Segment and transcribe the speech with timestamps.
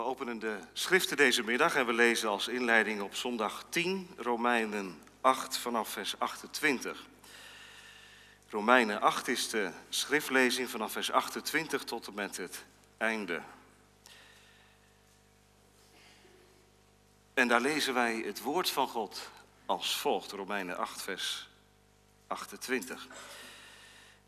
[0.00, 5.02] We openen de schriften deze middag en we lezen als inleiding op zondag 10 Romeinen
[5.20, 7.06] 8 vanaf vers 28.
[8.48, 12.64] Romeinen 8 is de schriftlezing vanaf vers 28 tot en met het
[12.96, 13.42] einde.
[17.34, 19.30] En daar lezen wij het woord van God
[19.66, 21.48] als volgt, Romeinen 8 vers
[22.26, 23.06] 28.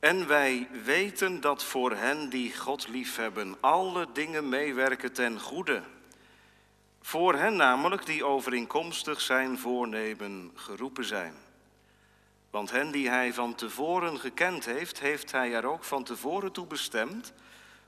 [0.03, 5.83] En wij weten dat voor hen die God liefhebben alle dingen meewerken ten goede.
[7.01, 11.35] Voor hen namelijk die overeenkomstig zijn voornemen geroepen zijn.
[12.51, 16.67] Want hen die hij van tevoren gekend heeft, heeft hij er ook van tevoren toe
[16.67, 17.33] bestemd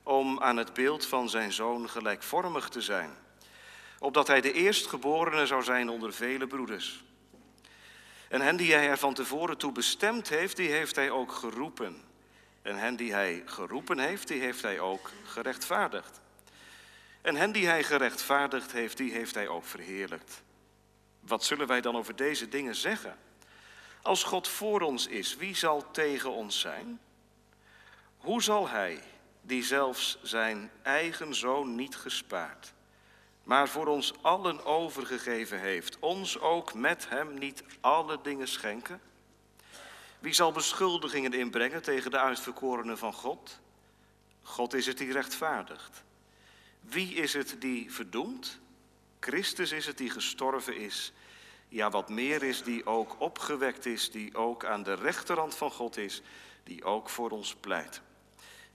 [0.02, 3.10] om aan het beeld van zijn zoon gelijkvormig te zijn.
[3.98, 7.04] Opdat hij de eerstgeborene zou zijn onder vele broeders.
[8.34, 12.02] En hen die hij er van tevoren toe bestemd heeft, die heeft hij ook geroepen.
[12.62, 16.20] En hen die hij geroepen heeft, die heeft hij ook gerechtvaardigd.
[17.22, 20.42] En hen die hij gerechtvaardigd heeft, die heeft hij ook verheerlijkt.
[21.20, 23.18] Wat zullen wij dan over deze dingen zeggen?
[24.02, 27.00] Als God voor ons is, wie zal tegen ons zijn?
[28.16, 29.02] Hoe zal hij,
[29.42, 32.73] die zelfs zijn eigen zoon niet gespaard,
[33.44, 39.00] maar voor ons allen overgegeven heeft, ons ook met hem niet alle dingen schenken?
[40.18, 43.60] Wie zal beschuldigingen inbrengen tegen de uitverkorenen van God?
[44.42, 46.02] God is het die rechtvaardigt.
[46.80, 48.58] Wie is het die verdoemt?
[49.20, 51.12] Christus is het die gestorven is.
[51.68, 55.96] Ja, wat meer is, die ook opgewekt is, die ook aan de rechterhand van God
[55.96, 56.22] is,
[56.62, 58.00] die ook voor ons pleit.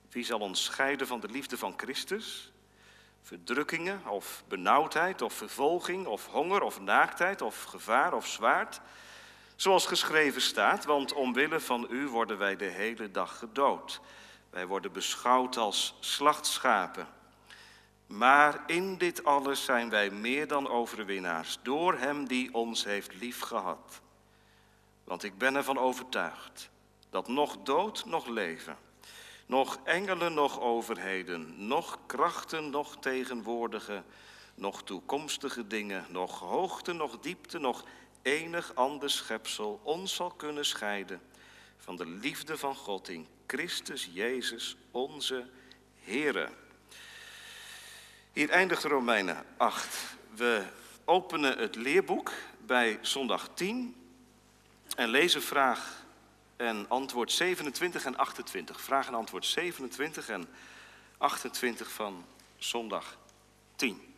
[0.10, 2.52] Wie zal ons scheiden van de liefde van Christus?
[3.22, 8.82] Verdrukkingen of benauwdheid of vervolging of honger of naaktheid of gevaar of zwaard?
[9.56, 14.02] Zoals geschreven staat, want omwille van u worden wij de hele dag gedood.
[14.50, 17.08] Wij worden beschouwd als slachtschapen.
[18.06, 24.02] Maar in dit alles zijn wij meer dan overwinnaars, door Hem die ons heeft liefgehad.
[25.04, 26.70] Want ik ben ervan overtuigd
[27.10, 28.78] dat nog dood, nog leven,
[29.50, 34.04] nog engelen, nog overheden, nog krachten, nog tegenwoordige,
[34.56, 37.84] nog toekomstige dingen, nog hoogte, nog diepte, nog
[38.22, 41.22] enig ander schepsel ons zal kunnen scheiden
[41.78, 45.50] van de liefde van God in Christus Jezus, onze
[46.04, 46.50] Here.
[48.34, 50.16] Hier eindigt Romeinen 8.
[50.36, 50.64] We
[51.06, 52.32] openen het leerboek
[52.66, 53.96] bij zondag 10
[54.96, 56.06] en lezen vraag
[56.60, 58.82] en antwoord 27 en 28.
[58.82, 60.50] Vraag en antwoord 27 en
[61.18, 62.26] 28 van
[62.58, 63.18] zondag
[63.76, 64.16] 10.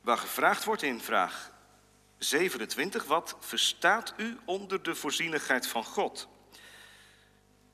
[0.00, 1.50] Waar gevraagd wordt in vraag
[2.18, 6.28] 27, wat verstaat u onder de voorzienigheid van God?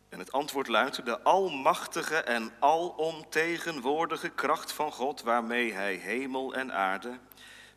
[0.09, 6.73] En het antwoord luidt, de almachtige en alomtegenwoordige kracht van God, waarmee hij hemel en
[6.73, 7.19] aarde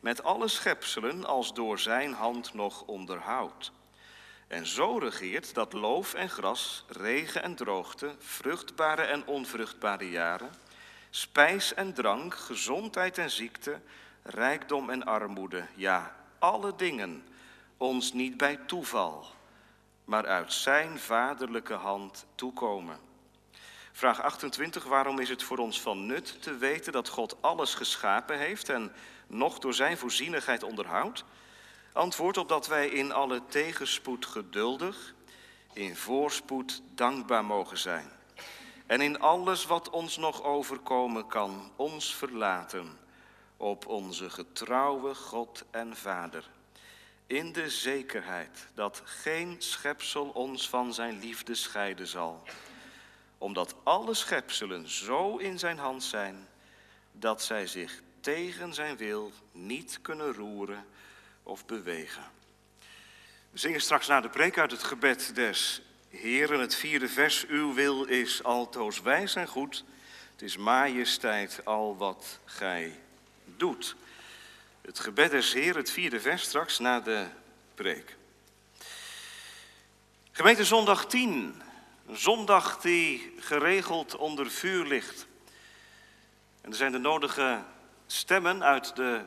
[0.01, 3.71] met alle schepselen als door zijn hand nog onderhoudt.
[4.47, 10.49] En zo regeert dat loof en gras, regen en droogte, vruchtbare en onvruchtbare jaren,
[11.09, 13.79] spijs en drank, gezondheid en ziekte,
[14.23, 17.23] rijkdom en armoede, ja, alle dingen,
[17.77, 19.25] ons niet bij toeval,
[20.05, 22.99] maar uit Zijn vaderlijke hand toekomen.
[23.91, 28.37] Vraag 28, waarom is het voor ons van nut te weten dat God alles geschapen
[28.37, 28.93] heeft en
[29.33, 31.23] nog door Zijn voorzienigheid onderhoudt?
[31.93, 35.13] Antwoord op dat wij in alle tegenspoed geduldig,
[35.73, 38.09] in voorspoed dankbaar mogen zijn.
[38.85, 42.99] En in alles wat ons nog overkomen kan, ons verlaten
[43.57, 46.49] op onze getrouwe God en Vader.
[47.27, 52.43] In de zekerheid dat geen schepsel ons van zijn liefde scheiden zal.
[53.37, 56.47] Omdat alle schepselen zo in zijn hand zijn
[57.11, 60.85] dat zij zich tegen zijn wil niet kunnen roeren
[61.43, 62.23] of bewegen.
[63.51, 67.45] We zingen straks na de preek uit het gebed des Heren, het vierde vers.
[67.47, 69.83] Uw wil is altoos wijs en goed.
[70.31, 72.99] Het is majesteit al wat gij
[73.45, 73.95] doet.
[74.81, 77.27] Het gebed des Heer, het vierde vers straks na de
[77.75, 78.15] preek.
[80.31, 81.61] Gemeente zondag 10,
[82.07, 85.27] een zondag die geregeld onder vuur ligt.
[86.61, 87.63] En er zijn de nodige
[88.11, 89.21] stemmen uit de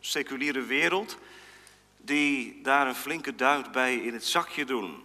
[0.00, 1.18] seculiere wereld
[1.96, 5.04] die daar een flinke duit bij in het zakje doen.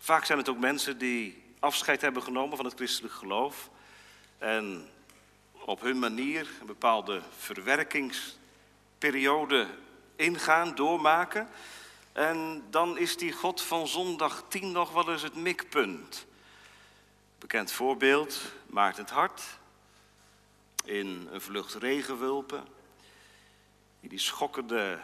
[0.00, 3.70] Vaak zijn het ook mensen die afscheid hebben genomen van het christelijk geloof
[4.38, 4.88] en
[5.52, 9.66] op hun manier een bepaalde verwerkingsperiode
[10.16, 11.48] ingaan, doormaken.
[12.12, 16.26] En dan is die God van zondag 10 nog wel eens het mikpunt.
[17.38, 19.42] Bekend voorbeeld, Maarten het Hart,
[20.84, 22.64] in een vlucht regenwulpen,
[24.00, 25.00] die die schokkende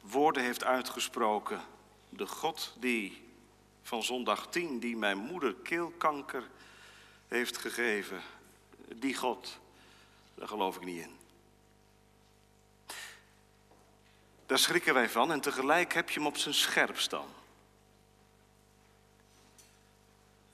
[0.00, 1.60] woorden heeft uitgesproken.
[2.08, 3.22] De God die
[3.82, 6.48] van zondag 10, die mijn moeder keelkanker
[7.28, 8.22] heeft gegeven,
[8.94, 9.58] die God,
[10.34, 11.16] daar geloof ik niet in.
[14.46, 17.26] Daar schrikken wij van en tegelijk heb je hem op zijn scherpst dan.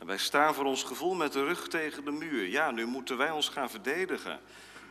[0.01, 2.49] En wij staan voor ons gevoel met de rug tegen de muur.
[2.49, 4.41] Ja, nu moeten wij ons gaan verdedigen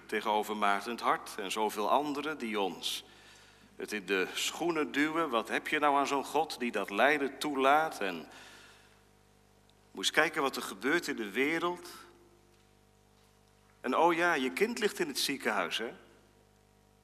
[0.05, 3.03] tegenover Maarten het Hart en zoveel anderen die ons
[3.75, 5.29] het in de schoenen duwen.
[5.29, 8.01] Wat heb je nou aan zo'n God die dat lijden toelaat?
[8.01, 8.15] En
[9.91, 11.89] moet eens kijken wat er gebeurt in de wereld.
[13.81, 15.93] En oh ja, je kind ligt in het ziekenhuis, hè?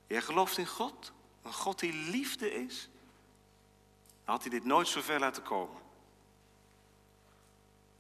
[0.08, 1.12] Jij gelooft in God?
[1.44, 2.90] Een God die liefde is?
[4.24, 5.85] had hij dit nooit zo ver laten komen.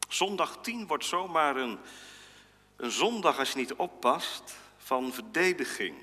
[0.07, 1.79] Zondag 10 wordt zomaar een,
[2.75, 5.95] een zondag als je niet oppast van verdediging.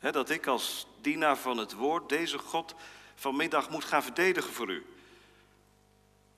[0.00, 2.74] dat ik als dienaar van het woord deze God
[3.14, 4.86] vanmiddag moet gaan verdedigen voor u.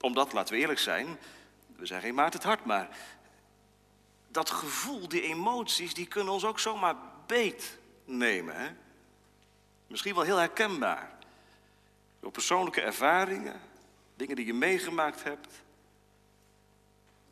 [0.01, 1.19] Omdat, laten we eerlijk zijn,
[1.77, 2.89] we zijn geen Maart het hart, maar
[4.29, 6.97] dat gevoel, die emoties, die kunnen ons ook zomaar
[7.27, 8.79] beet nemen.
[9.87, 11.13] Misschien wel heel herkenbaar.
[12.21, 13.61] Door persoonlijke ervaringen,
[14.17, 15.63] dingen die je meegemaakt hebt.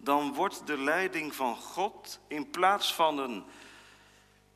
[0.06, 3.44] Dan wordt de leiding van God in plaats van een,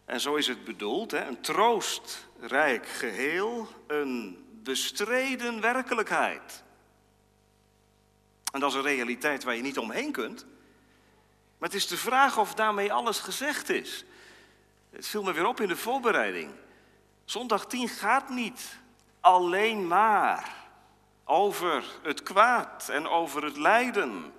[0.05, 6.63] en zo is het bedoeld, een troostrijk geheel, een bestreden werkelijkheid.
[8.53, 10.47] En dat is een realiteit waar je niet omheen kunt.
[11.59, 14.05] Maar het is de vraag of daarmee alles gezegd is.
[14.91, 16.51] Het viel me weer op in de voorbereiding.
[17.25, 18.79] Zondag 10 gaat niet
[19.21, 20.57] alleen maar
[21.25, 24.33] over het kwaad en over het lijden.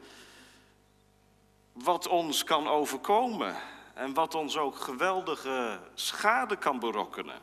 [1.74, 3.56] Wat ons kan overkomen
[3.94, 7.40] en wat ons ook geweldige schade kan berokkenen.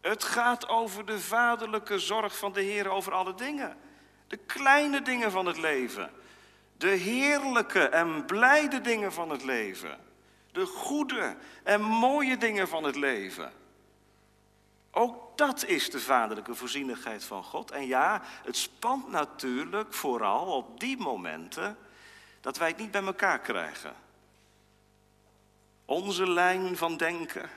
[0.00, 3.76] Het gaat over de vaderlijke zorg van de Heer over alle dingen.
[4.26, 6.10] De kleine dingen van het leven.
[6.76, 9.98] De heerlijke en blijde dingen van het leven.
[10.52, 13.52] De goede en mooie dingen van het leven.
[14.90, 17.70] Ook dat is de vaderlijke voorzienigheid van God.
[17.70, 21.76] En ja, het spant natuurlijk vooral op die momenten
[22.42, 23.94] dat wij het niet bij elkaar krijgen.
[25.84, 27.50] Onze lijn van denken,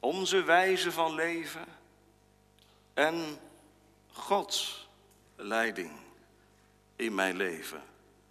[0.00, 1.64] onze wijze van leven
[2.94, 3.38] en
[4.12, 4.88] Gods
[5.36, 5.90] leiding
[6.96, 7.82] in mijn leven.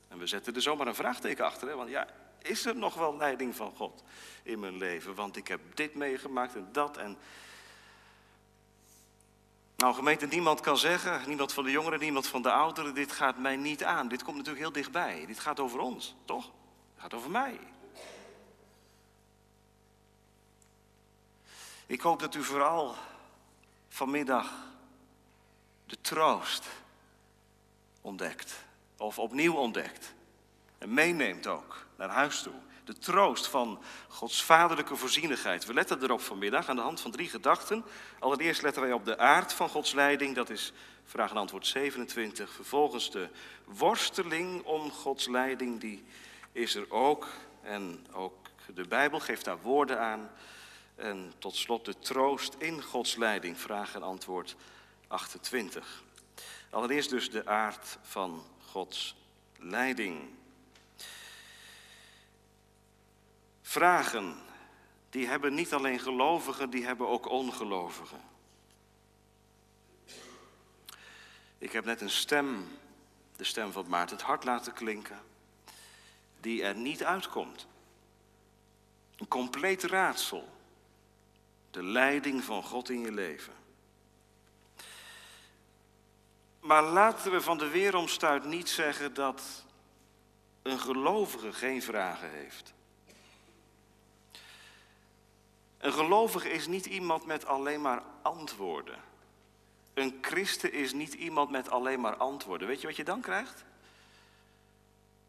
[0.08, 1.76] En we zetten er zomaar een vraagteken achter, hè?
[1.76, 2.08] want ja,
[2.42, 4.04] is er nog wel leiding van God
[4.44, 5.16] in mijn leven?
[5.16, 7.18] Want ik heb dit meegemaakt en dat en
[9.80, 13.38] nou, gemeente, niemand kan zeggen, niemand van de jongeren, niemand van de ouderen, dit gaat
[13.38, 14.08] mij niet aan.
[14.08, 15.26] Dit komt natuurlijk heel dichtbij.
[15.26, 16.46] Dit gaat over ons, toch?
[16.94, 17.60] Het gaat over mij.
[21.86, 22.96] Ik hoop dat u vooral
[23.88, 24.54] vanmiddag
[25.86, 26.68] de troost
[28.02, 28.66] ontdekt.
[28.98, 30.14] Of opnieuw ontdekt.
[30.78, 32.54] En meeneemt ook naar huis toe
[32.90, 35.66] de troost van Gods vaderlijke voorzienigheid.
[35.66, 37.86] We letten erop vanmiddag aan de hand van drie gedachten.
[38.20, 42.52] Allereerst letten wij op de aard van Gods leiding, dat is vraag en antwoord 27.
[42.52, 43.30] Vervolgens de
[43.66, 46.04] worsteling om Gods leiding, die
[46.52, 47.28] is er ook.
[47.62, 48.36] En ook
[48.74, 50.32] de Bijbel geeft daar woorden aan.
[50.96, 54.56] En tot slot de troost in Gods leiding, vraag en antwoord
[55.08, 56.04] 28.
[56.70, 59.16] Allereerst dus de aard van Gods
[59.58, 60.38] leiding.
[63.70, 64.36] Vragen,
[65.10, 68.22] die hebben niet alleen gelovigen, die hebben ook ongelovigen.
[71.58, 72.68] Ik heb net een stem,
[73.36, 75.20] de stem van Maarten het hart laten klinken,
[76.40, 77.68] die er niet uitkomt.
[79.18, 80.50] Een compleet raadsel.
[81.72, 83.54] De leiding van God in je leven.
[86.60, 89.66] Maar laten we van de weeromstuit niet zeggen dat
[90.62, 92.74] een gelovige geen vragen heeft.
[95.80, 99.00] Een gelovige is niet iemand met alleen maar antwoorden.
[99.94, 102.68] Een christen is niet iemand met alleen maar antwoorden.
[102.68, 103.64] Weet je wat je dan krijgt?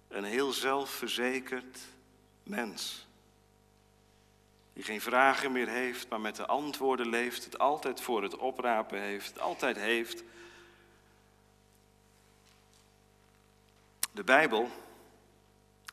[0.08, 1.78] Een heel zelfverzekerd
[2.42, 3.06] mens.
[4.72, 7.44] Die geen vragen meer heeft, maar met de antwoorden leeft.
[7.44, 9.28] Het altijd voor het oprapen heeft.
[9.28, 10.22] Het altijd heeft.
[14.12, 14.70] De Bijbel,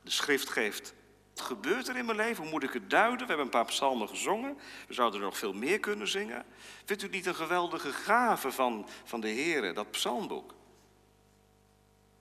[0.01, 0.93] de schrift geeft
[1.41, 2.43] gebeurt er in mijn leven?
[2.43, 3.19] Hoe moet ik het duiden?
[3.19, 4.57] We hebben een paar psalmen gezongen.
[4.87, 6.45] We zouden er nog veel meer kunnen zingen.
[6.85, 10.55] Vindt u niet een geweldige gave van, van de Heer, dat psalmboek?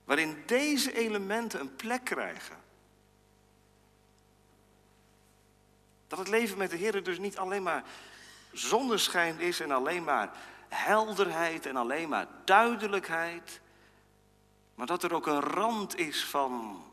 [0.07, 2.55] waarin deze elementen een plek krijgen.
[6.07, 7.83] Dat het leven met de Heer dus niet alleen maar
[8.51, 10.31] zonneschijn is en alleen maar
[10.69, 13.61] helderheid en alleen maar duidelijkheid,
[14.75, 16.83] maar dat er ook een rand is van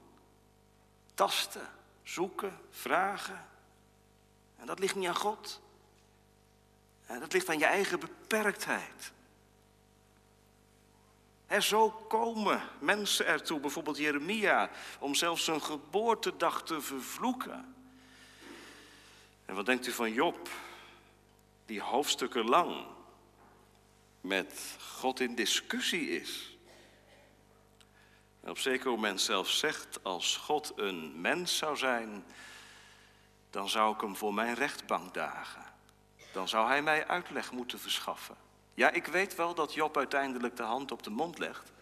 [1.15, 1.69] tasten,
[2.05, 3.47] zoeken, vragen.
[4.57, 5.61] En dat ligt niet aan God.
[7.07, 9.13] En dat ligt aan je eigen beperktheid.
[11.47, 17.75] En zo komen mensen ertoe, bijvoorbeeld Jeremia, om zelfs zijn geboortedag te vervloeken.
[19.45, 20.49] En wat denkt u van Job,
[21.67, 22.87] die hoofdstukken lang
[24.21, 26.54] met God in discussie is?
[28.45, 32.25] En op zeker moment zelfs zegt, als God een mens zou zijn,
[33.51, 35.63] dan zou ik hem voor mijn rechtbank dagen.
[36.33, 38.37] Dan zou hij mij uitleg moeten verschaffen.
[38.75, 41.73] Ja, ik weet wel dat Job uiteindelijk de hand op de mond legt.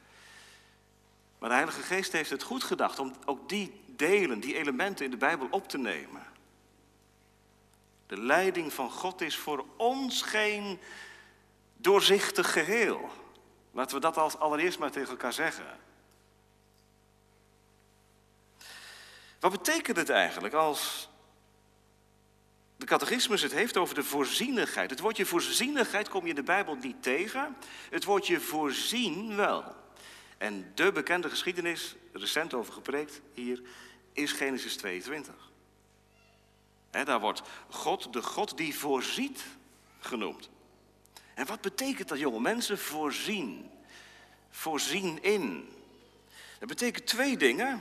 [1.38, 5.10] Maar de Heilige Geest heeft het goed gedacht om ook die delen, die elementen in
[5.10, 6.26] de Bijbel op te nemen.
[8.06, 10.80] De leiding van God is voor ons geen
[11.76, 13.10] doorzichtig geheel.
[13.70, 15.81] Laten we dat als allereerst maar tegen elkaar zeggen.
[19.42, 21.08] Wat betekent het eigenlijk als
[22.76, 24.90] de catechismus het heeft over de voorzienigheid?
[24.90, 27.56] Het woordje voorzienigheid kom je in de Bijbel niet tegen.
[27.90, 29.64] Het woordje voorzien wel.
[30.38, 33.62] En de bekende geschiedenis, recent over gepreekt hier,
[34.12, 35.34] is Genesis 22.
[36.90, 39.44] daar wordt God de God die voorziet
[40.00, 40.48] genoemd.
[41.34, 42.78] En wat betekent dat, jonge mensen?
[42.78, 43.70] Voorzien.
[44.50, 45.68] Voorzien in.
[46.58, 47.80] Dat betekent twee dingen.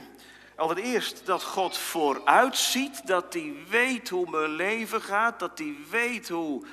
[0.62, 6.66] Allereerst dat God vooruitziet, dat hij weet hoe mijn leven gaat, dat hij weet hoe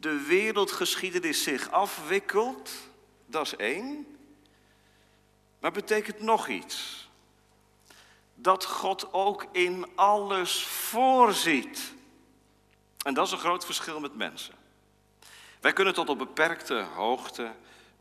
[0.00, 2.70] de wereldgeschiedenis zich afwikkelt.
[3.26, 4.18] Dat is één.
[5.60, 7.08] Maar betekent nog iets.
[8.34, 11.92] Dat God ook in alles voorziet.
[13.02, 14.54] En dat is een groot verschil met mensen.
[15.60, 17.50] Wij kunnen tot op beperkte hoogte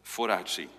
[0.01, 0.69] vooruitzien.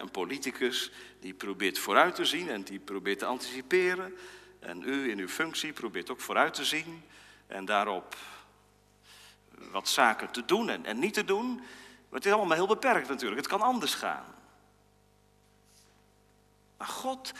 [0.00, 4.16] Een politicus die probeert vooruit te zien en die probeert te anticiperen.
[4.58, 7.02] En u in uw functie probeert ook vooruit te zien
[7.46, 8.16] en daarop
[9.70, 11.54] wat zaken te doen en, en niet te doen.
[11.54, 13.40] Maar het is allemaal heel beperkt natuurlijk.
[13.40, 14.24] Het kan anders gaan.
[16.76, 17.32] Maar God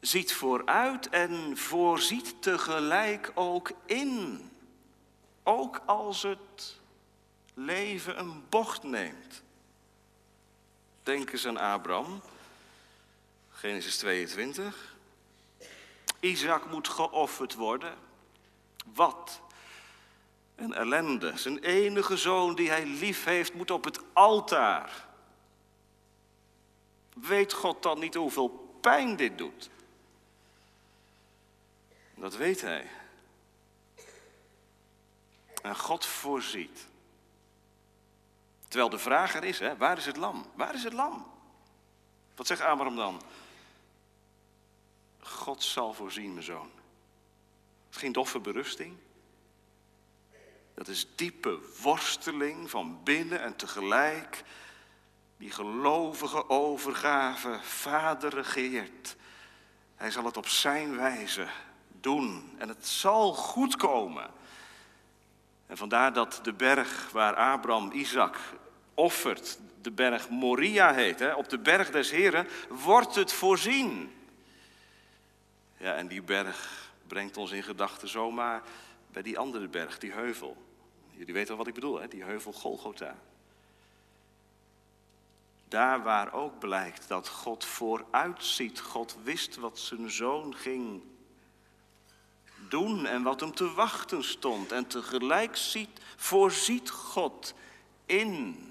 [0.00, 4.42] ziet vooruit en voorziet tegelijk ook in.
[5.42, 6.80] Ook als het
[7.54, 9.42] leven een bocht neemt.
[11.08, 12.22] Denk eens aan Abraham,
[13.50, 14.96] Genesis 22.
[16.20, 17.94] Isaac moet geofferd worden.
[18.94, 19.40] Wat?
[20.54, 21.32] Een ellende.
[21.36, 25.06] Zijn enige zoon die hij lief heeft, moet op het altaar.
[27.14, 29.70] Weet God dan niet hoeveel pijn dit doet?
[32.14, 32.90] Dat weet hij.
[35.62, 36.86] En God voorziet.
[38.68, 40.46] Terwijl de vraag er is, hè, waar is het lam?
[40.54, 41.26] Waar is het lam?
[42.34, 43.22] Wat zegt Abraham dan?
[45.20, 46.70] God zal voorzien, mijn zoon.
[47.86, 48.96] Het is geen doffe berusting.
[50.74, 54.44] Dat is diepe worsteling van binnen en tegelijk
[55.36, 57.58] die gelovige overgave.
[57.62, 59.16] Vader regeert.
[59.96, 61.48] Hij zal het op zijn wijze
[62.00, 64.30] doen en het zal goed komen.
[65.68, 68.38] En vandaar dat de berg waar Abraham Isaac
[68.94, 74.12] offert, de berg Moria heet, hè, op de berg des Heren, wordt het voorzien.
[75.76, 78.62] Ja, en die berg brengt ons in gedachten zomaar
[79.12, 80.56] bij die andere berg, die heuvel.
[81.10, 82.08] Jullie weten wel wat ik bedoel, hè?
[82.08, 83.16] die heuvel Golgotha.
[85.68, 91.02] Daar waar ook blijkt dat God vooruitziet, God wist wat zijn zoon ging
[92.68, 94.72] doen en wat hem te wachten stond.
[94.72, 97.54] En tegelijk ziet, voorziet God
[98.06, 98.64] in.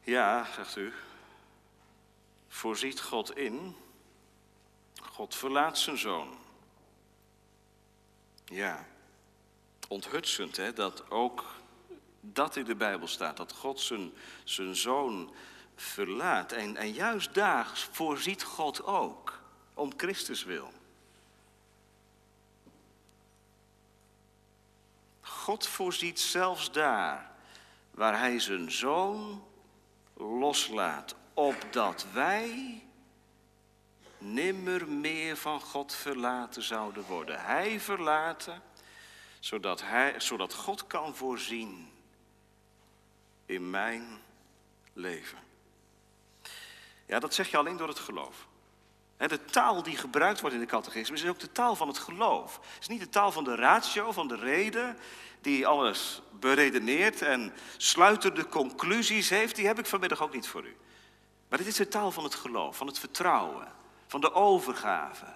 [0.00, 0.92] Ja, zegt u,
[2.48, 3.76] voorziet God in.
[5.02, 6.36] God verlaat zijn zoon.
[8.44, 8.86] Ja,
[9.88, 11.44] onthutsend hè, dat ook
[12.20, 14.12] dat in de Bijbel staat, dat God zijn,
[14.44, 15.34] zijn zoon
[15.76, 16.52] verlaat.
[16.52, 19.41] En, en juist daar voorziet God ook
[19.82, 20.72] om Christus wil.
[25.20, 27.30] God voorziet zelfs daar
[27.90, 29.44] waar Hij zijn zoon
[30.14, 32.82] loslaat, opdat wij
[34.18, 37.44] nimmer meer van God verlaten zouden worden.
[37.44, 38.62] Hij verlaten,
[39.40, 41.92] zodat, hij, zodat God kan voorzien
[43.46, 44.20] in mijn
[44.92, 45.38] leven.
[47.06, 48.50] Ja, dat zeg je alleen door het geloof.
[49.28, 52.54] De taal die gebruikt wordt in de catechismus is ook de taal van het geloof.
[52.54, 54.98] Het is niet de taal van de ratio, van de reden,
[55.40, 59.56] die alles beredeneert en sluitende conclusies heeft.
[59.56, 60.76] Die heb ik vanmiddag ook niet voor u.
[61.48, 63.72] Maar dit is de taal van het geloof, van het vertrouwen,
[64.06, 65.26] van de overgave.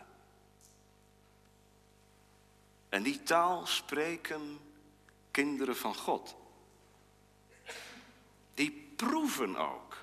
[2.88, 4.58] En die taal spreken
[5.30, 6.36] kinderen van God.
[8.54, 9.96] Die proeven ook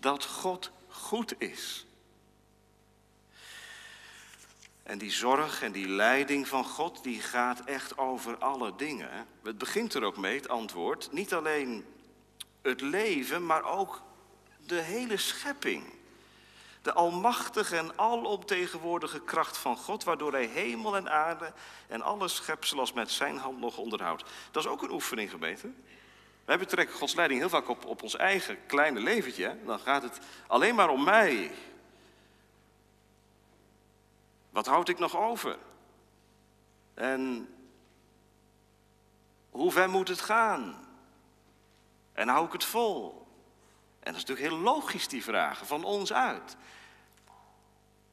[0.00, 1.86] dat God goed is.
[4.88, 9.26] En die zorg en die leiding van God, die gaat echt over alle dingen.
[9.42, 11.08] Het begint er ook mee, het antwoord.
[11.12, 11.84] Niet alleen
[12.62, 14.02] het leven, maar ook
[14.66, 15.84] de hele schepping.
[16.82, 21.52] De almachtige en alomtegenwoordige kracht van God, waardoor hij hemel en aarde
[21.88, 24.24] en alle schepselen als met zijn hand nog onderhoudt.
[24.50, 25.70] Dat is ook een oefening, gemeente.
[26.44, 29.56] Wij betrekken Gods leiding heel vaak op, op ons eigen kleine leventje.
[29.64, 31.50] Dan gaat het alleen maar om mij.
[34.58, 35.58] Wat houd ik nog over?
[36.94, 37.48] En
[39.50, 40.86] hoe ver moet het gaan?
[42.12, 43.26] En hou ik het vol?
[44.00, 46.56] En dat is natuurlijk heel logisch, die vragen, van ons uit.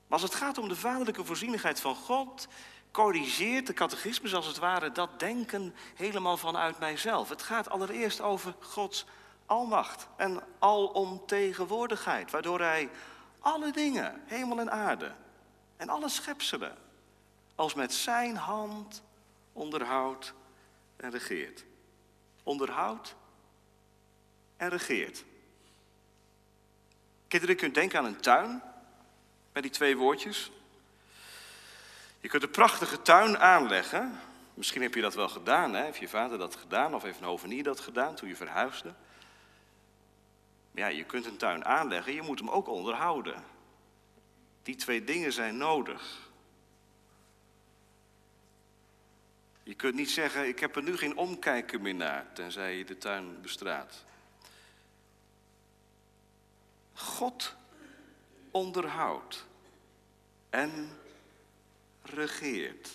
[0.08, 2.48] Maar als het gaat om de vaderlijke voorzienigheid van God,
[2.92, 7.30] corrigeert de catechismus als het ware dat denken helemaal vanuit mijzelf.
[7.30, 9.06] Het gaat allereerst over Gods
[9.46, 12.90] almacht en alomtegenwoordigheid, waardoor Hij
[13.40, 15.12] alle dingen, hemel en aarde,
[15.78, 16.78] en alle schepselen
[17.56, 19.04] als met zijn hand
[19.54, 20.34] onderhoudt
[20.96, 21.64] en regeert.
[22.44, 23.16] Onderhoudt
[24.58, 25.24] en regeert.
[27.28, 28.62] Kinderen, je kunt denken aan een tuin
[29.52, 30.52] bij die twee woordjes.
[32.20, 34.20] Je kunt een prachtige tuin aanleggen.
[34.54, 35.84] Misschien heb je dat wel gedaan, hè?
[35.84, 38.94] heeft je vader dat gedaan of heeft een hovenier dat gedaan toen je verhuisde.
[40.72, 43.44] Ja, je kunt een tuin aanleggen, je moet hem ook onderhouden.
[44.66, 46.30] Die twee dingen zijn nodig.
[49.64, 52.98] Je kunt niet zeggen, ik heb er nu geen omkijken meer naar, tenzij je de
[52.98, 54.04] tuin bestraat.
[56.94, 57.56] God
[58.52, 59.46] onderhoudt
[60.50, 60.90] en
[62.02, 62.90] regeert.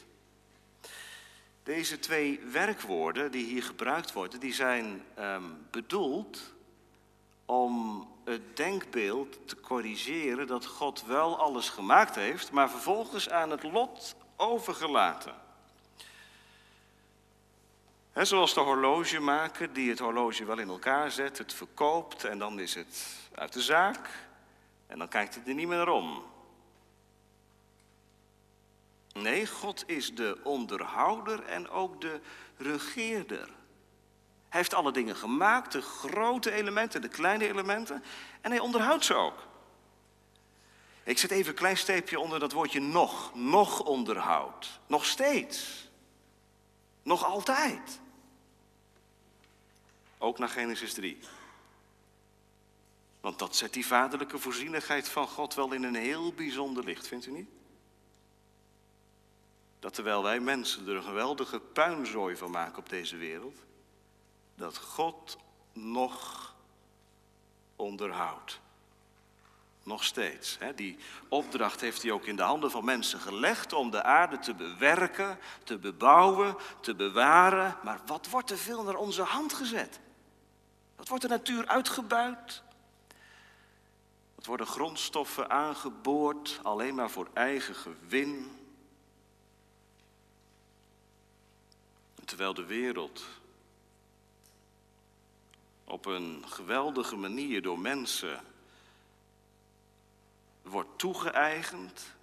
[1.62, 6.52] Deze twee werkwoorden die hier gebruikt worden, die zijn um, bedoeld
[7.50, 13.62] om het denkbeeld te corrigeren dat God wel alles gemaakt heeft, maar vervolgens aan het
[13.62, 15.34] lot overgelaten.
[18.12, 22.60] He, zoals de horlogemaker die het horloge wel in elkaar zet, het verkoopt en dan
[22.60, 24.28] is het uit de zaak
[24.86, 26.22] en dan kijkt het er niet meer om.
[29.12, 32.20] Nee, God is de onderhouder en ook de
[32.56, 33.48] regeerder.
[34.50, 38.02] Hij heeft alle dingen gemaakt, de grote elementen, de kleine elementen.
[38.40, 39.48] En hij onderhoudt ze ook.
[41.02, 43.34] Ik zet even een klein steepje onder dat woordje nog.
[43.34, 44.80] Nog onderhoud.
[44.86, 45.88] Nog steeds.
[47.02, 48.00] Nog altijd.
[50.18, 51.18] Ook naar Genesis 3.
[53.20, 57.26] Want dat zet die vaderlijke voorzienigheid van God wel in een heel bijzonder licht, vindt
[57.26, 57.50] u niet?
[59.78, 63.58] Dat terwijl wij mensen er een geweldige puinzooi van maken op deze wereld,
[64.60, 65.36] dat God
[65.72, 66.54] nog
[67.76, 68.60] onderhoudt.
[69.82, 70.56] Nog steeds.
[70.58, 70.74] Hè?
[70.74, 74.54] Die opdracht heeft hij ook in de handen van mensen gelegd om de aarde te
[74.54, 77.76] bewerken, te bebouwen, te bewaren.
[77.82, 80.00] Maar wat wordt er veel naar onze hand gezet?
[80.96, 82.62] Wat wordt de natuur uitgebuit?
[84.34, 88.60] Wat worden grondstoffen aangeboord alleen maar voor eigen gewin?
[92.30, 93.24] terwijl de wereld
[95.90, 98.40] op een geweldige manier door mensen
[100.62, 102.14] wordt toegeëigend,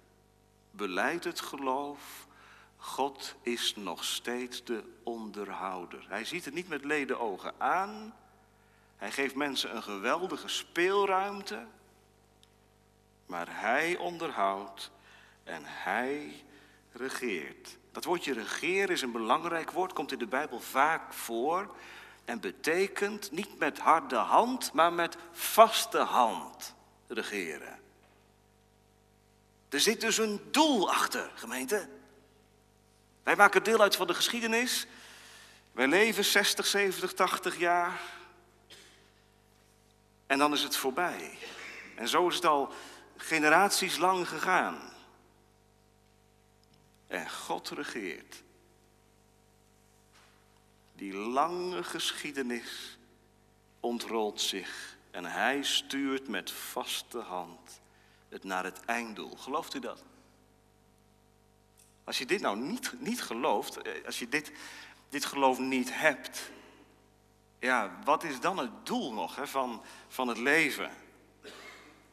[0.70, 2.26] beleidt het geloof,
[2.76, 6.04] God is nog steeds de onderhouder.
[6.08, 8.14] Hij ziet het niet met leden ogen aan.
[8.96, 11.66] Hij geeft mensen een geweldige speelruimte.
[13.26, 14.90] Maar hij onderhoudt
[15.44, 16.44] en hij
[16.92, 17.76] regeert.
[17.92, 21.76] Dat woordje regeren is een belangrijk woord, komt in de Bijbel vaak voor
[22.28, 26.74] en betekent niet met harde hand, maar met vaste hand
[27.06, 27.80] regeren.
[29.68, 31.88] Er zit dus een doel achter, gemeente.
[33.22, 34.86] Wij maken deel uit van de geschiedenis.
[35.72, 38.00] Wij leven 60, 70, 80 jaar.
[40.26, 41.38] En dan is het voorbij.
[41.94, 42.72] En zo is het al
[43.16, 44.92] generaties lang gegaan.
[47.06, 48.42] En God regeert.
[50.98, 52.98] Die lange geschiedenis
[53.80, 57.80] ontrolt zich En hij stuurt met vaste hand
[58.28, 59.36] het naar het einddoel.
[59.36, 60.04] Gelooft u dat?
[62.04, 64.52] Als je dit nou niet, niet gelooft, eh, als je dit,
[65.08, 66.50] dit geloof niet hebt,
[67.58, 70.90] ja, wat is dan het doel nog hè, van, van het leven?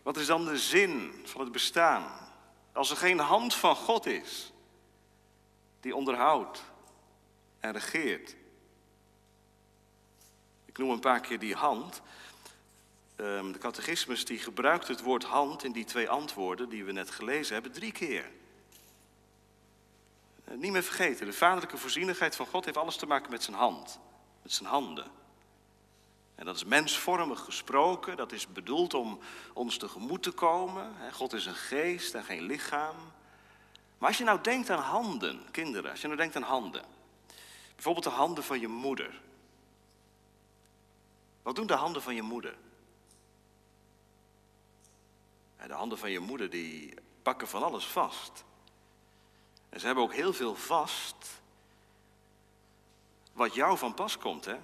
[0.03, 2.29] Wat is dan de zin van het bestaan?
[2.73, 4.53] Als er geen hand van God is,
[5.79, 6.63] die onderhoudt
[7.59, 8.35] en regeert.
[10.75, 12.01] Ik noem een paar keer die hand.
[13.15, 17.11] Ehm, de catechismus die gebruikt het woord hand in die twee antwoorden die we net
[17.11, 18.31] gelezen hebben, drie keer.
[20.43, 23.55] Eh, niet meer vergeten, de vaderlijke voorzienigheid van God heeft alles te maken met zijn
[23.55, 23.99] hand,
[24.41, 25.07] met zijn handen.
[26.35, 29.19] En dat is mensvormig gesproken, dat is bedoeld om
[29.53, 30.93] ons tegemoet te komen.
[31.11, 32.95] God is een geest en geen lichaam.
[33.97, 36.83] Maar als je nou denkt aan handen, kinderen, als je nou denkt aan handen.
[37.75, 39.23] Bijvoorbeeld de handen van je moeder.
[41.45, 42.57] Wat doen de handen van je moeder?
[45.67, 48.43] De handen van je moeder die pakken van alles vast.
[49.69, 51.41] En ze hebben ook heel veel vast
[53.33, 54.57] wat jou van pas komt, hè?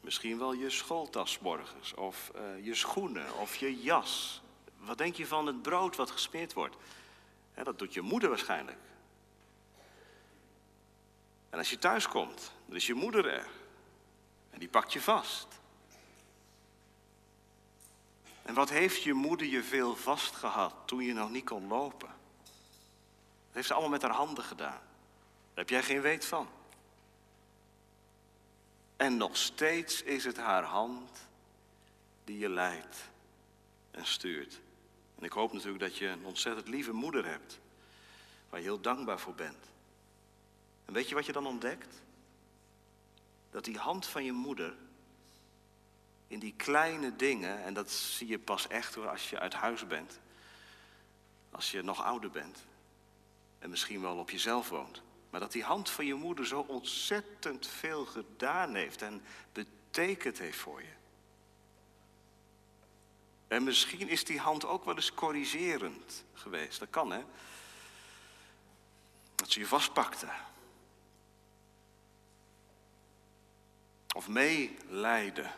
[0.00, 4.42] Misschien wel je schooltas morgens, of uh, je schoenen, of je jas.
[4.76, 6.76] Wat denk je van het brood wat gesmeerd wordt?
[7.54, 8.78] dat doet je moeder waarschijnlijk.
[11.50, 13.48] En als je thuis komt, dan is je moeder er.
[14.50, 15.59] En die pakt je vast.
[18.42, 22.08] En wat heeft je moeder je veel vast gehad toen je nog niet kon lopen?
[22.08, 24.80] Dat heeft ze allemaal met haar handen gedaan.
[25.54, 26.48] Daar heb jij geen weet van.
[28.96, 31.28] En nog steeds is het haar hand
[32.24, 32.96] die je leidt
[33.90, 34.60] en stuurt.
[35.18, 37.60] En ik hoop natuurlijk dat je een ontzettend lieve moeder hebt,
[38.48, 39.66] waar je heel dankbaar voor bent.
[40.84, 42.02] En weet je wat je dan ontdekt?
[43.50, 44.74] Dat die hand van je moeder
[46.30, 49.86] in die kleine dingen, en dat zie je pas echt hoor als je uit huis
[49.86, 50.20] bent,
[51.50, 52.58] als je nog ouder bent
[53.58, 55.02] en misschien wel op jezelf woont.
[55.30, 60.58] Maar dat die hand van je moeder zo ontzettend veel gedaan heeft en betekend heeft
[60.58, 60.92] voor je.
[63.48, 66.78] En misschien is die hand ook wel eens corrigerend geweest.
[66.78, 67.24] Dat kan, hè?
[69.34, 70.28] Dat ze je vastpakte.
[74.14, 75.52] Of meelijden.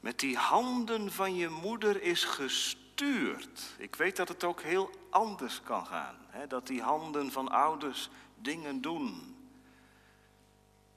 [0.00, 3.60] Met die handen van je moeder is gestuurd.
[3.78, 6.16] Ik weet dat het ook heel anders kan gaan.
[6.28, 6.46] Hè?
[6.46, 9.36] Dat die handen van ouders dingen doen.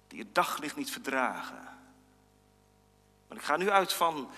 [0.08, 1.64] Die het daglicht niet verdragen.
[3.28, 4.30] Maar ik ga nu uit van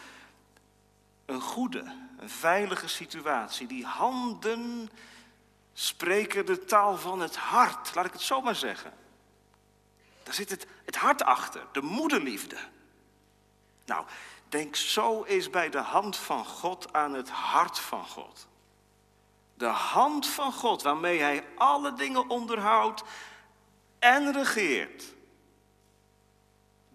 [1.25, 3.67] een goede, een veilige situatie.
[3.67, 4.89] Die handen
[5.73, 8.93] spreken de taal van het hart, laat ik het zo maar zeggen.
[10.23, 12.57] Daar zit het, het hart achter, de moederliefde.
[13.85, 14.05] Nou,
[14.55, 18.47] denk zo eens bij de hand van God aan het hart van God.
[19.53, 23.03] De hand van God waarmee Hij alle dingen onderhoudt
[23.99, 25.03] en regeert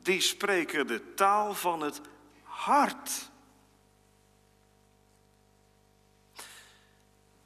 [0.03, 2.01] die spreken de taal van het
[2.43, 3.31] hart.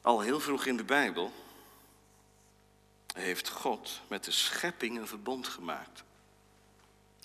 [0.01, 1.33] Al heel vroeg in de Bijbel
[3.13, 6.03] heeft God met de schepping een verbond gemaakt.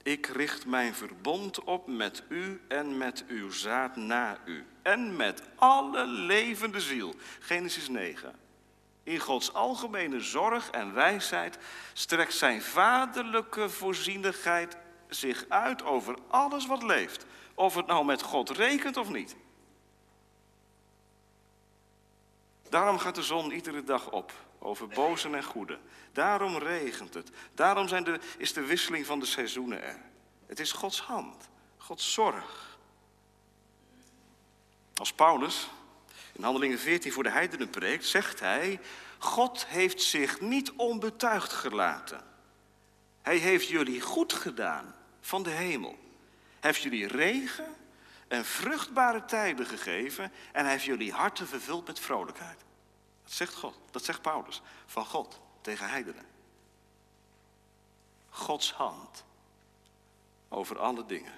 [0.02, 4.66] Ik richt mijn verbond op met u en met uw zaad na u.
[4.82, 7.14] En met alle levende ziel.
[7.40, 8.34] Genesis 9.
[9.02, 11.58] In Gods algemene zorg en wijsheid
[11.92, 14.76] strekt zijn vaderlijke voorzienigheid
[15.08, 17.24] zich uit over alles wat leeft.
[17.54, 19.36] Of het nou met God rekent of niet.
[22.68, 25.78] Daarom gaat de zon iedere dag op, over bozen en goede.
[26.12, 27.30] Daarom regent het.
[27.54, 29.98] Daarom zijn de, is de wisseling van de seizoenen er.
[30.46, 32.78] Het is Gods hand, Gods zorg.
[34.94, 35.68] Als Paulus
[36.32, 38.80] in Handelingen 14 voor de heidenen preekt, zegt hij:
[39.18, 42.24] God heeft zich niet onbetuigd gelaten.
[43.22, 45.98] Hij heeft jullie goed gedaan van de hemel.
[46.60, 47.76] Hij heeft jullie regen
[48.28, 52.64] en vruchtbare tijden gegeven en hij heeft jullie harten vervuld met vrolijkheid.
[53.30, 56.26] Zegt God, dat zegt Paulus, van God tegen heidenen.
[58.28, 59.24] Gods hand
[60.48, 61.32] over alle dingen.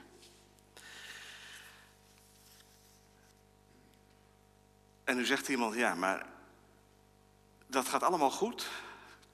[5.05, 6.27] En nu zegt iemand, ja, maar
[7.67, 8.69] dat gaat allemaal goed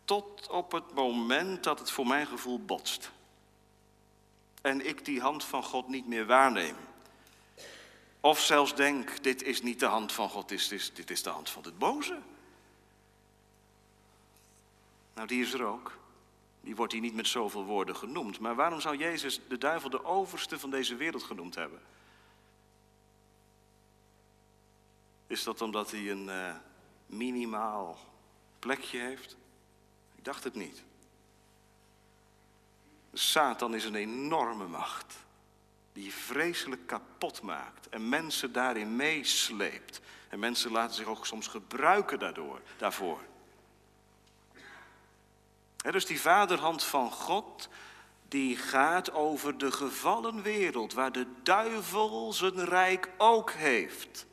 [0.05, 3.11] tot op het moment dat het voor mijn gevoel botst
[4.63, 6.77] en ik die hand van God niet meer waarneem.
[8.21, 11.31] Of zelfs denk, dit is niet de hand van God, dit is, dit is de
[11.31, 12.19] hand van het boze.
[15.19, 15.93] Nou, die is er ook.
[16.61, 18.39] die wordt hier niet met zoveel woorden genoemd.
[18.39, 21.81] Maar waarom zou Jezus de duivel de overste van deze wereld genoemd hebben?
[25.27, 26.55] Is dat omdat hij een uh,
[27.07, 27.99] minimaal
[28.59, 29.37] plekje heeft?
[30.17, 30.83] Ik dacht het niet.
[33.13, 35.17] Satan is een enorme macht
[35.93, 40.01] die vreselijk kapot maakt en mensen daarin meesleept.
[40.29, 43.21] En mensen laten zich ook soms gebruiken daardoor, daarvoor.
[45.83, 47.69] Dus die vaderhand van God,
[48.29, 54.27] die gaat over de gevallen wereld, waar de duivel zijn rijk ook heeft.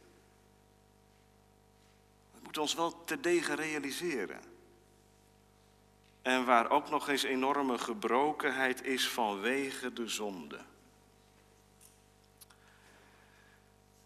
[2.33, 4.39] Dat moet ons wel te degen realiseren.
[6.21, 10.59] En waar ook nog eens enorme gebrokenheid is vanwege de zonde.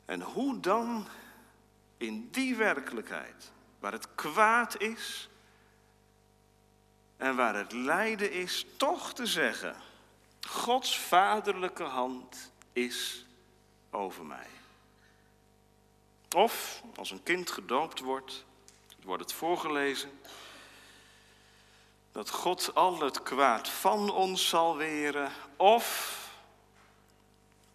[0.06, 1.08] En hoe dan
[1.98, 5.29] in die werkelijkheid, waar het kwaad is
[7.20, 9.76] en waar het lijden is, toch te zeggen,
[10.48, 13.26] Gods vaderlijke hand is
[13.90, 14.48] over mij.
[16.36, 18.46] Of als een kind gedoopt wordt,
[19.04, 20.20] wordt het voorgelezen,
[22.12, 26.18] dat God al het kwaad van ons zal weren, of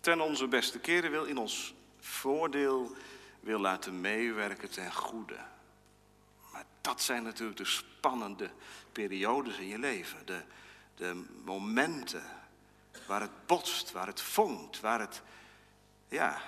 [0.00, 2.96] ten onze beste keren wil in ons voordeel
[3.40, 5.38] wil laten meewerken ten goede.
[6.84, 8.50] Dat zijn natuurlijk de spannende
[8.92, 10.26] periodes in je leven.
[10.26, 10.42] De,
[10.94, 12.22] de momenten
[13.06, 15.22] waar het botst, waar het vonkt, waar het.
[16.08, 16.42] Ja.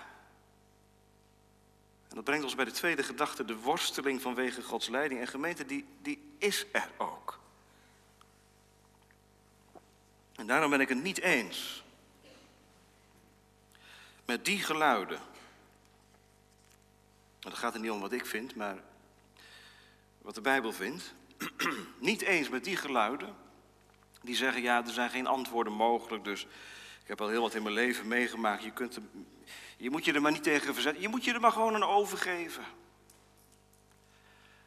[2.09, 5.21] En dat brengt ons bij de tweede gedachte, de worsteling vanwege Gods leiding.
[5.21, 7.39] En gemeente, die, die is er ook.
[10.35, 11.85] En daarom ben ik het niet eens
[14.25, 15.21] met die geluiden
[17.47, 18.77] maar het gaat er niet om wat ik vind, maar
[20.27, 21.15] wat de Bijbel vindt.
[21.99, 23.37] niet eens met die geluiden.
[24.23, 26.43] Die zeggen, ja, er zijn geen antwoorden mogelijk, dus
[27.03, 28.63] ik heb al heel wat in mijn leven meegemaakt.
[28.63, 28.99] Je, kunt
[29.77, 31.03] je moet je er maar niet tegen verzetten.
[31.03, 32.65] Je moet je er maar gewoon aan overgeven.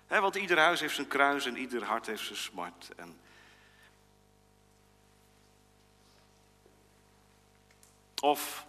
[0.08, 2.90] want ieder huis heeft zijn kruis en ieder hart heeft zijn smart.
[2.96, 3.20] En
[8.22, 8.66] of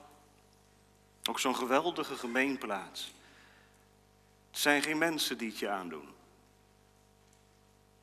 [1.29, 3.14] ook zo'n geweldige gemeenplaats.
[4.50, 6.18] Het zijn geen mensen die het je aandoen.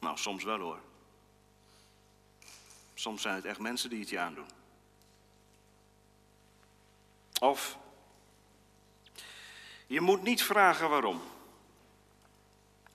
[0.08, 0.80] Nou, soms wel hoor.
[2.93, 4.48] Soms zijn het echt mensen die het je aandoen.
[7.39, 7.78] Of
[9.88, 11.22] je moet niet vragen waarom,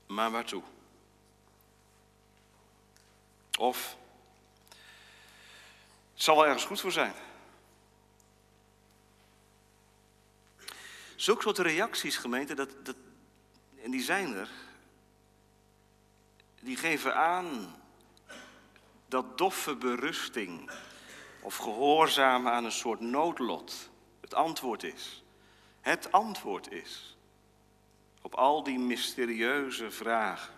[0.06, 0.62] maar waartoe.
[3.58, 3.96] Of
[6.12, 7.14] het zal wel ergens goed voor zijn.
[11.16, 12.96] Zulke soort reacties, gemeente, dat, dat,
[13.82, 14.50] en die zijn er,
[16.62, 17.74] die geven aan
[19.06, 20.70] dat doffe berusting
[21.40, 25.22] of gehoorzamen aan een soort noodlot het antwoord is.
[25.80, 27.16] Het antwoord is
[28.20, 30.54] op al die mysterieuze vragen.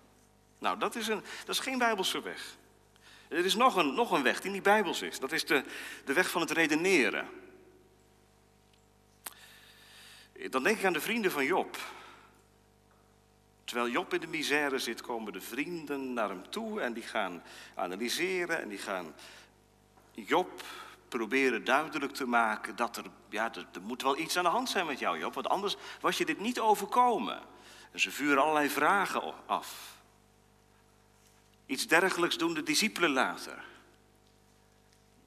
[0.62, 2.56] Nou, dat is, een, dat is geen bijbelse weg.
[3.28, 5.20] Er is nog een, nog een weg die niet bijbels is.
[5.20, 5.64] Dat is de,
[6.06, 7.30] de weg van het redeneren.
[10.50, 11.78] Dan denk ik aan de vrienden van Job.
[13.64, 17.44] Terwijl Job in de misère zit, komen de vrienden naar hem toe en die gaan
[17.76, 19.16] analyseren en die gaan
[20.12, 20.64] Job
[21.08, 24.70] proberen duidelijk te maken dat er, ja, er, er, moet wel iets aan de hand
[24.70, 27.42] zijn met jou, Job, want anders was je dit niet overkomen.
[27.92, 29.91] En ze vuren allerlei vragen af.
[31.72, 33.64] Iets dergelijks doen de discipelen later.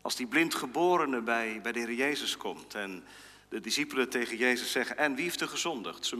[0.02, 3.04] Als die blindgeborene bij, bij de Heer Jezus komt en
[3.48, 6.12] de discipelen tegen Jezus zeggen, en wie heeft er gezondigd?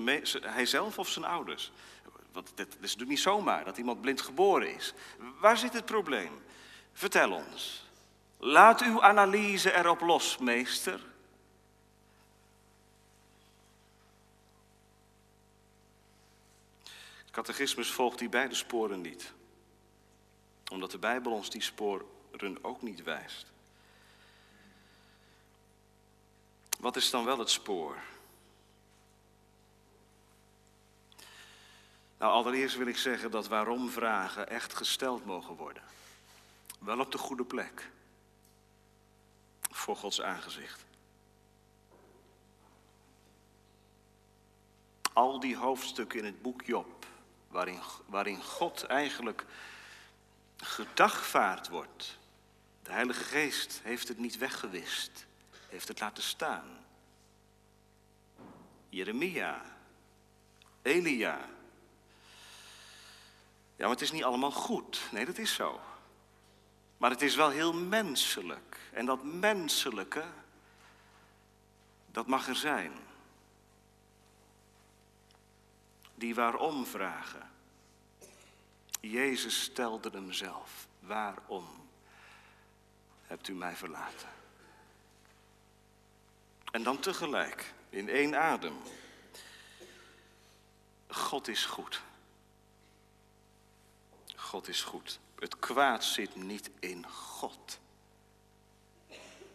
[0.43, 1.73] Hij zelf of zijn ouders?
[2.33, 4.95] Want het is natuurlijk niet zomaar dat iemand blind geboren is.
[5.41, 6.33] Waar zit het probleem?
[6.93, 7.85] Vertel ons.
[8.39, 11.01] Laat uw analyse erop los, meester.
[17.25, 19.33] Het catechismus volgt die beide sporen niet.
[20.71, 22.07] Omdat de Bijbel ons die sporen
[22.63, 23.53] ook niet wijst.
[26.79, 28.03] Wat is dan wel het spoor?
[32.19, 35.83] Nou, allereerst wil ik zeggen dat waarom vragen echt gesteld mogen worden.
[36.79, 37.91] Wel op de goede plek.
[39.61, 40.85] Voor Gods aangezicht.
[45.13, 47.07] Al die hoofdstukken in het boek Job,
[47.49, 49.47] waarin, waarin God eigenlijk
[50.65, 52.19] gedagvaard wordt.
[52.83, 55.27] De Heilige Geest heeft het niet weggewist,
[55.69, 56.85] heeft het laten staan.
[58.89, 59.63] Jeremia,
[60.83, 61.39] Elia.
[63.77, 65.01] Ja, maar het is niet allemaal goed.
[65.13, 65.81] Nee, dat is zo.
[66.97, 68.79] Maar het is wel heel menselijk.
[68.93, 70.25] En dat menselijke,
[72.11, 72.93] dat mag er zijn.
[76.15, 77.54] Die waarom vragen.
[79.11, 80.87] Jezus stelde hem zelf.
[81.01, 81.89] Waarom
[83.27, 84.29] hebt u mij verlaten?
[86.71, 88.77] En dan tegelijk, in één adem.
[91.09, 92.03] God is goed.
[94.37, 95.19] God is goed.
[95.39, 97.79] Het kwaad zit niet in God.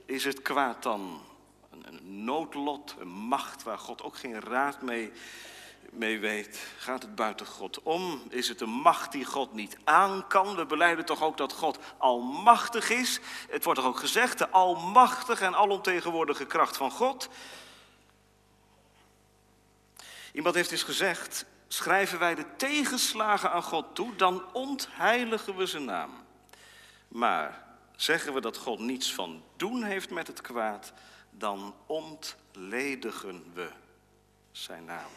[0.06, 1.26] Is het kwaad dan
[1.70, 5.12] een noodlot, een macht waar God ook geen raad mee,
[5.92, 6.72] mee weet?
[6.78, 8.22] Gaat het buiten God om?
[8.30, 10.56] Is het een macht die God niet aan kan?
[10.56, 13.20] We beleiden toch ook dat God almachtig is?
[13.50, 17.30] Het wordt toch ook gezegd, de almachtige en alomtegenwoordige kracht van God.
[20.34, 25.86] Iemand heeft eens gezegd, schrijven wij de tegenslagen aan God toe, dan ontheiligen we zijn
[25.86, 26.12] naam.
[27.08, 27.64] Maar
[27.96, 30.94] zeggen we dat God niets van doen heeft met het kwaad,
[31.30, 33.70] dan ontledigen we
[34.52, 35.10] zijn naam.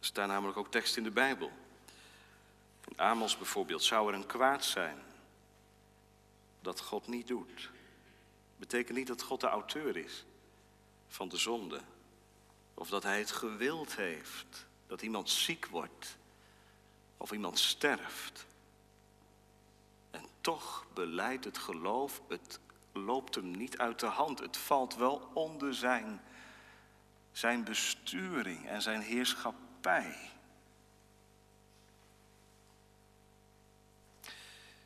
[0.00, 1.50] Er staan namelijk ook teksten in de Bijbel.
[2.88, 4.98] In Amos bijvoorbeeld, zou er een kwaad zijn
[6.60, 7.70] dat God niet doet.
[8.56, 10.24] Betekent niet dat God de auteur is
[11.08, 11.80] van de zonde.
[12.74, 16.16] Of dat hij het gewild heeft dat iemand ziek wordt
[17.16, 18.46] of iemand sterft.
[20.10, 22.60] En toch beleidt het geloof, het
[22.92, 24.38] loopt hem niet uit de hand.
[24.38, 26.20] Het valt wel onder zijn,
[27.32, 29.68] zijn besturing en zijn heerschappij.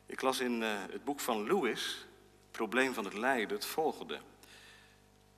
[0.06, 2.06] Ik las in uh, het boek van Lewis,
[2.50, 4.20] probleem van het lijden, het volgende.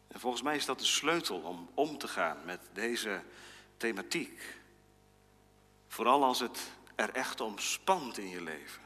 [0.09, 3.23] En volgens mij is dat de sleutel om om te gaan met deze
[3.77, 4.59] thematiek.
[5.89, 8.83] Vooral als het er echt om spant in je leven.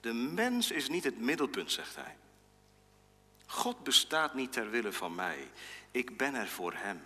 [0.00, 2.16] De mens is niet het middelpunt, zegt hij.
[3.46, 5.50] God bestaat niet ter wille van mij.
[5.90, 7.02] Ik ben er voor Hem.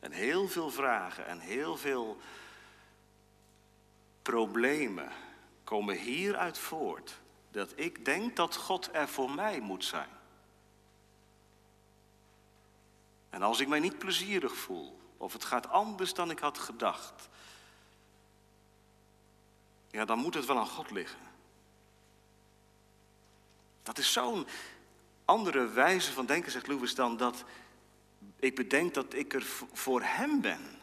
[0.00, 2.20] En heel veel vragen en heel veel
[4.22, 5.12] problemen
[5.64, 7.20] komen hieruit voort.
[7.50, 10.08] Dat ik denk dat God er voor mij moet zijn.
[13.30, 17.28] En als ik mij niet plezierig voel, of het gaat anders dan ik had gedacht,
[19.90, 21.20] ja, dan moet het wel aan God liggen.
[23.82, 24.46] Dat is zo'n
[25.24, 27.44] andere wijze van denken, zegt Lewis, dan dat
[28.40, 30.78] ik bedenk dat ik er voor Hem ben.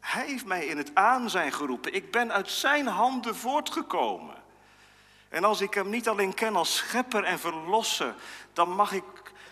[0.00, 1.94] Hij heeft mij in het aanzijn geroepen.
[1.94, 4.42] Ik ben uit Zijn handen voortgekomen.
[5.28, 8.14] En als ik Hem niet alleen ken als schepper en verlosser,
[8.52, 9.04] dan mag ik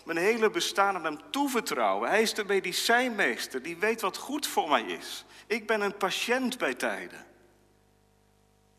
[0.05, 2.09] mijn hele bestaan aan Hem toevertrouwen.
[2.09, 5.25] Hij is de medicijnmeester, die weet wat goed voor mij is.
[5.47, 7.25] Ik ben een patiënt bij tijden.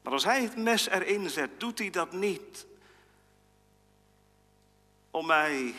[0.03, 2.67] Maar als Hij het mes erin zet, doet Hij dat niet
[5.11, 5.75] om mij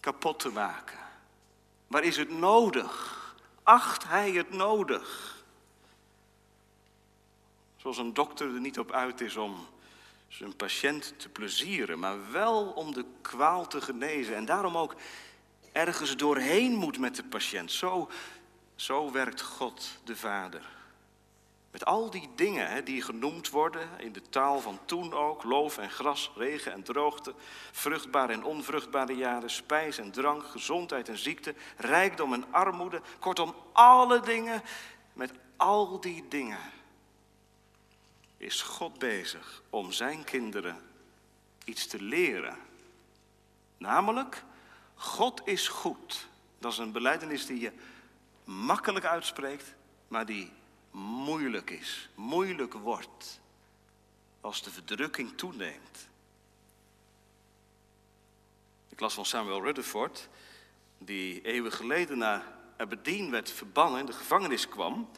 [0.00, 1.05] kapot te maken.
[1.86, 3.14] Maar is het nodig?
[3.62, 5.36] Acht Hij het nodig?
[7.76, 9.66] Zoals een dokter er niet op uit is om
[10.28, 14.34] zijn patiënt te plezieren, maar wel om de kwaal te genezen.
[14.34, 14.94] En daarom ook
[15.72, 17.72] ergens doorheen moet met de patiënt.
[17.72, 18.10] Zo,
[18.74, 20.75] zo werkt God de Vader.
[21.76, 25.78] Met al die dingen hè, die genoemd worden in de taal van toen ook, loof
[25.78, 27.34] en gras, regen en droogte,
[27.72, 34.20] vruchtbare en onvruchtbare jaren, spijs en drank, gezondheid en ziekte, rijkdom en armoede, kortom alle
[34.20, 34.62] dingen,
[35.12, 36.58] met al die dingen
[38.36, 40.82] is God bezig om zijn kinderen
[41.64, 42.56] iets te leren.
[43.78, 44.42] Namelijk,
[44.94, 46.28] God is goed.
[46.58, 47.72] Dat is een beleidenis die je
[48.44, 49.74] makkelijk uitspreekt,
[50.08, 50.52] maar die
[50.96, 53.40] moeilijk is, moeilijk wordt
[54.40, 56.08] als de verdrukking toeneemt.
[58.88, 60.28] Ik las van Samuel Rutherford,
[60.98, 62.42] die eeuwen geleden naar
[62.76, 65.08] Aberdeen werd verbannen, in de gevangenis kwam.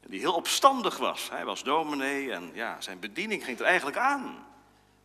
[0.00, 1.30] Die heel opstandig was.
[1.30, 4.46] Hij was dominee en ja, zijn bediening ging er eigenlijk aan.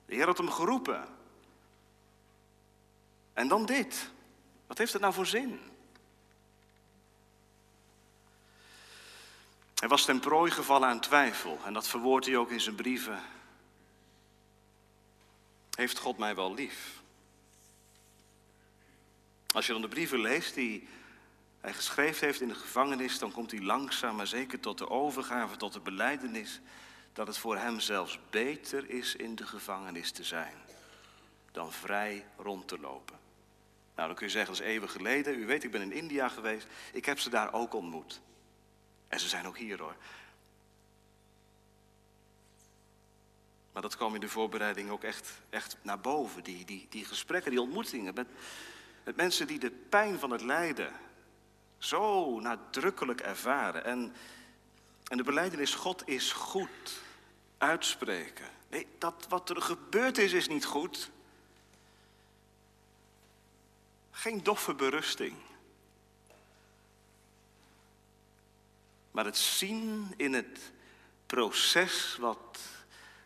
[0.06, 1.08] De Heer had hem geroepen.
[3.34, 4.10] En dan dit.
[4.68, 5.60] Wat heeft het nou voor zin?
[9.76, 13.22] Hij was ten prooi gevallen aan twijfel en dat verwoordt hij ook in zijn brieven.
[15.76, 17.02] Heeft God mij wel lief?
[19.48, 20.88] Als je dan de brieven leest die
[21.62, 25.58] hij geschreven heeft in de gevangenis, dan komt hij langzaam maar zeker tot de overgave,
[25.58, 26.62] tot de beleidenis
[27.14, 30.64] dat het voor hem zelfs beter is in de gevangenis te zijn
[31.56, 33.20] dan vrij rond te lopen.
[33.96, 35.40] Nou, dan kun je zeggen, dat is eeuwen geleden.
[35.40, 36.68] U weet, ik ben in India geweest.
[36.94, 38.22] Ik heb ze daar ook ontmoet.
[39.16, 39.96] En ze zijn ook hier hoor.
[43.72, 46.44] Maar dat kwam in de voorbereiding ook echt, echt naar boven.
[46.44, 48.28] Die, die, die gesprekken, die ontmoetingen met,
[49.04, 50.94] met mensen die de pijn van het lijden
[51.78, 53.86] zo nadrukkelijk ervaren.
[53.86, 54.16] En,
[55.08, 57.02] en de beleidenis God is goed
[57.58, 58.50] uitspreken.
[58.70, 61.12] Nee, dat wat er gebeurd is, is niet goed.
[64.12, 65.36] Geen doffe berusting.
[69.16, 70.72] Maar het zien in het
[71.26, 72.60] proces wat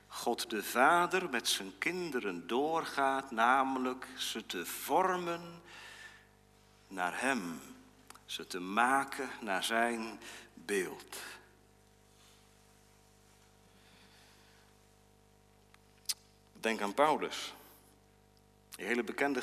[0.08, 5.62] God de Vader met zijn kinderen doorgaat, namelijk ze te vormen
[6.88, 7.62] naar Hem,
[8.26, 10.20] ze te maken naar Zijn
[10.54, 11.18] beeld.
[16.54, 17.54] Denk aan Paulus.
[18.70, 19.42] Die hele bekende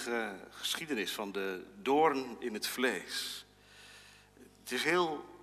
[0.50, 3.44] geschiedenis van de doorn in het vlees.
[4.62, 5.34] Het is heel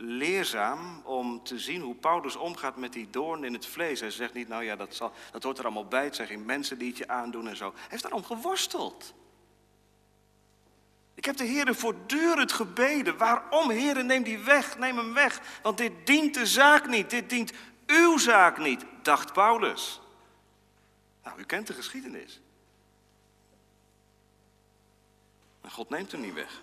[0.00, 4.00] leerzaam om te zien hoe Paulus omgaat met die doorn in het vlees.
[4.00, 6.04] Hij zegt niet, nou ja, dat, zal, dat hoort er allemaal bij.
[6.04, 7.72] Het zijn geen mensen die het je aandoen en zo.
[7.74, 9.14] Hij heeft daarom geworsteld.
[11.14, 13.16] Ik heb de Heer voortdurend gebeden.
[13.16, 15.60] Waarom, Heer, neem die weg, neem hem weg.
[15.62, 17.52] Want dit dient de zaak niet, dit dient
[17.86, 20.00] uw zaak niet, dacht Paulus.
[21.24, 22.40] Nou, u kent de geschiedenis.
[25.60, 26.60] Maar God neemt hem niet weg.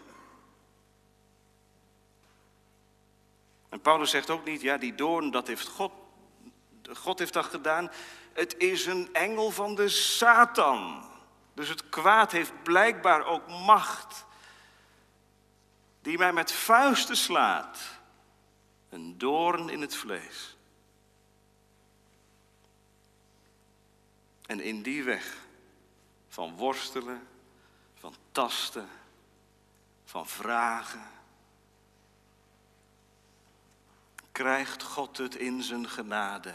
[3.70, 5.92] En Paulus zegt ook niet, ja, die doorn, dat heeft God,
[6.94, 7.92] God heeft dat gedaan.
[8.34, 11.06] Het is een engel van de Satan.
[11.54, 14.26] Dus het kwaad heeft blijkbaar ook macht.
[16.02, 17.80] Die mij met vuisten slaat.
[18.90, 20.58] Een doorn in het vlees.
[24.46, 25.38] En in die weg
[26.28, 27.28] van worstelen,
[27.96, 28.90] van tasten,
[30.06, 31.17] van vragen,
[34.38, 36.54] krijgt God het in zijn genade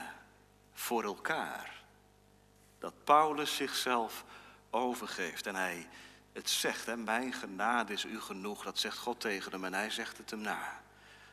[0.72, 1.82] voor elkaar.
[2.78, 4.24] Dat Paulus zichzelf
[4.70, 5.88] overgeeft en hij
[6.32, 9.90] het zegt, hè, mijn genade is u genoeg, dat zegt God tegen hem en hij
[9.90, 10.82] zegt het hem na.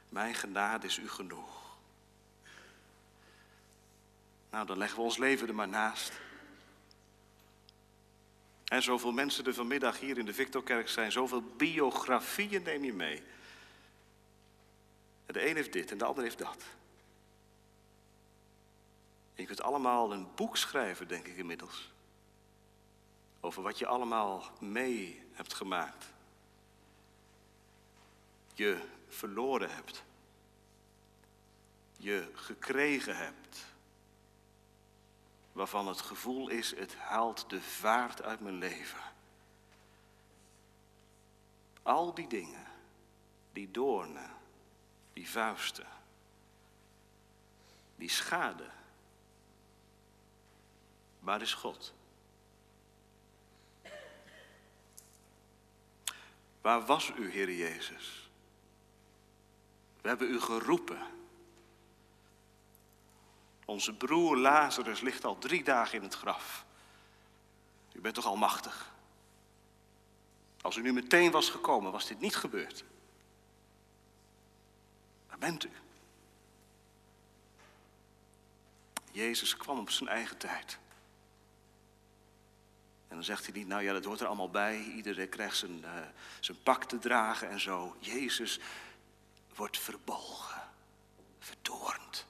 [0.10, 1.78] Mijn genade is u genoeg.
[4.52, 6.12] Nou, dan leggen we ons leven er maar naast.
[8.66, 13.24] En zoveel mensen er vanmiddag hier in de Victorkerk zijn, zoveel biografieën neem je mee.
[15.32, 16.64] De een heeft dit en de ander heeft dat.
[19.36, 21.92] En je kunt allemaal een boek schrijven, denk ik inmiddels.
[23.40, 26.06] Over wat je allemaal mee hebt gemaakt.
[28.54, 30.04] Je verloren hebt.
[31.98, 33.66] Je gekregen hebt.
[35.52, 39.02] Waarvan het gevoel is, het haalt de vaart uit mijn leven.
[41.82, 42.68] Al die dingen,
[43.54, 44.38] die doornen,
[45.20, 45.88] die vuisten,
[47.96, 48.70] die schade.
[51.20, 51.94] Waar is God?
[56.62, 58.30] Waar was u, Heer Jezus?
[60.02, 61.02] We hebben u geroepen.
[63.66, 66.66] Onze broer Lazarus ligt al drie dagen in het graf.
[67.94, 68.92] U bent toch al machtig?
[70.62, 72.84] Als u nu meteen was gekomen, was dit niet gebeurd
[75.40, 75.72] bent u?
[79.12, 80.78] Jezus kwam op zijn eigen tijd.
[83.08, 84.84] En dan zegt hij niet, nou ja, dat hoort er allemaal bij.
[84.84, 85.92] Iedereen krijgt zijn, uh,
[86.40, 87.96] zijn pak te dragen en zo.
[88.00, 88.60] Jezus
[89.56, 90.62] wordt verbolgen,
[91.40, 92.26] verdoornd.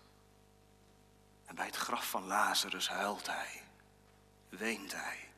[1.45, 3.63] En bij het graf van Lazarus huilt hij,
[4.49, 5.29] weent hij.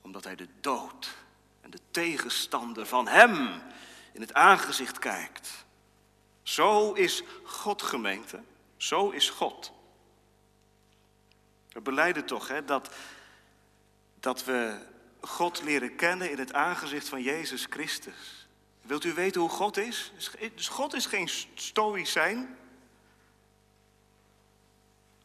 [0.00, 1.16] Omdat hij de dood
[1.60, 3.62] en de tegenstander van hem
[4.12, 5.66] in het aangezicht kijkt.
[6.48, 8.42] Zo is God gemeente.
[8.76, 9.72] Zo is God.
[11.72, 12.94] We beleiden toch hè, dat,
[14.20, 14.86] dat we
[15.20, 18.48] God leren kennen in het aangezicht van Jezus Christus.
[18.80, 20.12] Wilt u weten hoe God is?
[20.54, 22.56] Dus God is geen stoïcijn.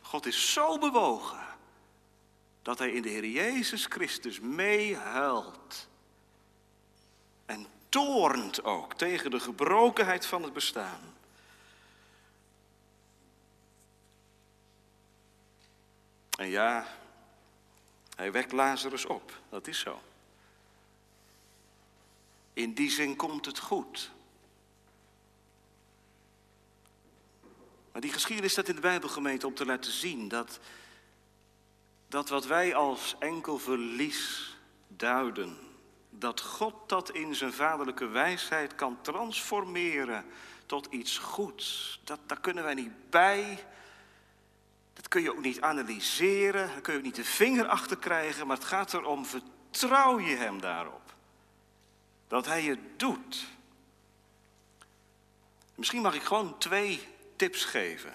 [0.02, 1.46] God is zo bewogen
[2.62, 5.88] dat hij in de Heer Jezus Christus meehuilt.
[7.46, 11.13] En toornt ook tegen de gebrokenheid van het bestaan.
[16.38, 16.88] En ja,
[18.16, 20.02] hij wekt Lazarus op, dat is zo.
[22.54, 24.12] In die zin komt het goed.
[27.92, 30.60] Maar die geschiedenis staat in de Bijbelgemeente om te laten zien dat,
[32.08, 34.54] dat wat wij als enkel verlies
[34.88, 35.58] duiden,
[36.10, 40.26] dat God dat in zijn vaderlijke wijsheid kan transformeren
[40.66, 42.00] tot iets goeds.
[42.04, 43.66] Dat, daar kunnen wij niet bij.
[45.04, 48.48] Dat kun je ook niet analyseren, daar kun je ook niet de vinger achter krijgen,
[48.48, 51.14] maar het gaat erom, vertrouw je hem daarop.
[52.28, 53.46] Dat hij het doet.
[55.76, 58.14] Misschien mag ik gewoon twee tips geven.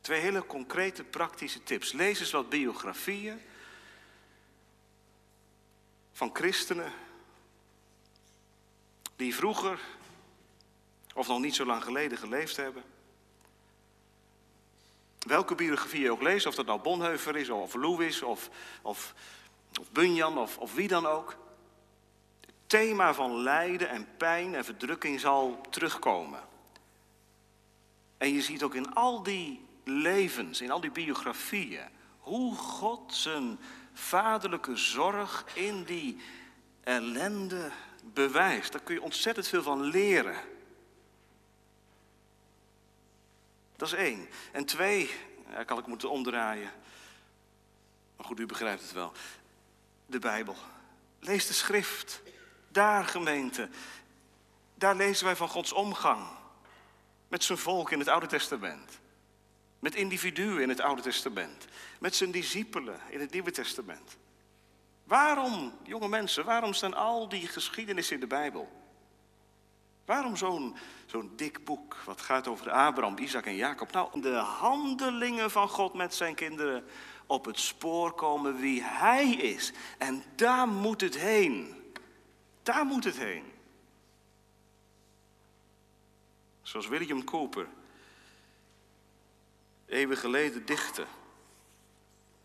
[0.00, 1.92] Twee hele concrete, praktische tips.
[1.92, 3.40] Lees eens wat biografieën
[6.12, 6.92] van christenen
[9.16, 9.80] die vroeger
[11.14, 12.82] of nog niet zo lang geleden geleefd hebben.
[15.26, 18.50] Welke biografie je ook leest, of dat nou Bonheuver is, of Louis, of,
[18.82, 19.14] of,
[19.80, 21.36] of Bunyan, of, of wie dan ook.
[22.40, 26.40] Het thema van lijden en pijn en verdrukking zal terugkomen.
[28.18, 33.58] En je ziet ook in al die levens, in al die biografieën, hoe God zijn
[33.92, 36.20] vaderlijke zorg in die
[36.80, 37.70] ellende
[38.04, 38.72] bewijst.
[38.72, 40.36] Daar kun je ontzettend veel van leren.
[43.82, 44.28] Dat is één.
[44.52, 45.10] En twee,
[45.50, 46.70] ja, kan ik moeten omdraaien.
[48.16, 49.12] Maar goed, u begrijpt het wel.
[50.06, 50.56] De Bijbel.
[51.20, 52.22] Lees de schrift.
[52.68, 53.68] Daar, gemeente.
[54.74, 56.26] Daar lezen wij van Gods omgang.
[57.28, 58.98] Met zijn volk in het Oude Testament.
[59.78, 61.64] Met individuen in het Oude Testament.
[61.98, 64.16] Met zijn discipelen in het Nieuwe Testament.
[65.04, 68.81] Waarom, jonge mensen, waarom staan al die geschiedenissen in de Bijbel?
[70.12, 70.36] Waarom
[71.06, 73.92] zo'n dik boek wat gaat over Abraham, Isaac en Jacob?
[73.92, 76.84] Nou, de handelingen van God met zijn kinderen
[77.26, 79.72] op het spoor komen wie hij is.
[79.98, 81.82] En daar moet het heen.
[82.62, 83.44] Daar moet het heen.
[86.62, 87.68] Zoals William Cooper
[89.86, 91.06] eeuwen geleden dichtte.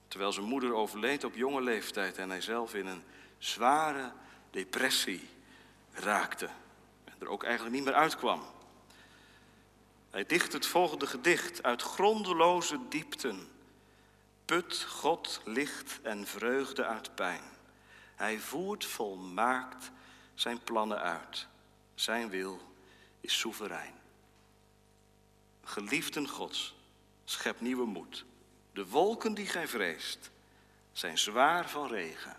[0.07, 3.03] Terwijl zijn moeder overleed op jonge leeftijd en hij zelf in een
[3.37, 4.11] zware
[4.51, 5.29] depressie
[5.91, 6.49] raakte.
[7.19, 8.43] Er ook eigenlijk niet meer uitkwam.
[10.09, 11.63] Hij dicht het volgende gedicht.
[11.63, 13.47] Uit grondeloze diepten
[14.45, 17.43] put God licht en vreugde uit pijn.
[18.15, 19.91] Hij voert volmaakt
[20.33, 21.47] zijn plannen uit.
[21.95, 22.61] Zijn wil
[23.21, 23.93] is soeverein.
[25.63, 26.75] Geliefden Gods,
[27.25, 28.25] schep nieuwe moed.
[28.71, 30.31] De wolken die gij vreest
[30.91, 32.37] zijn zwaar van regen,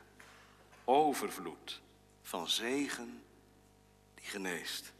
[0.85, 1.81] overvloed
[2.23, 3.23] van zegen
[4.29, 4.93] geneest.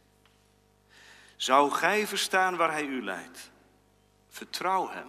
[1.35, 3.49] Zou gij verstaan waar hij u leidt?
[4.29, 5.07] Vertrouw hem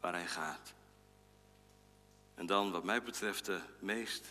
[0.00, 0.72] waar hij gaat.
[2.34, 4.26] En dan, wat mij betreft, de meest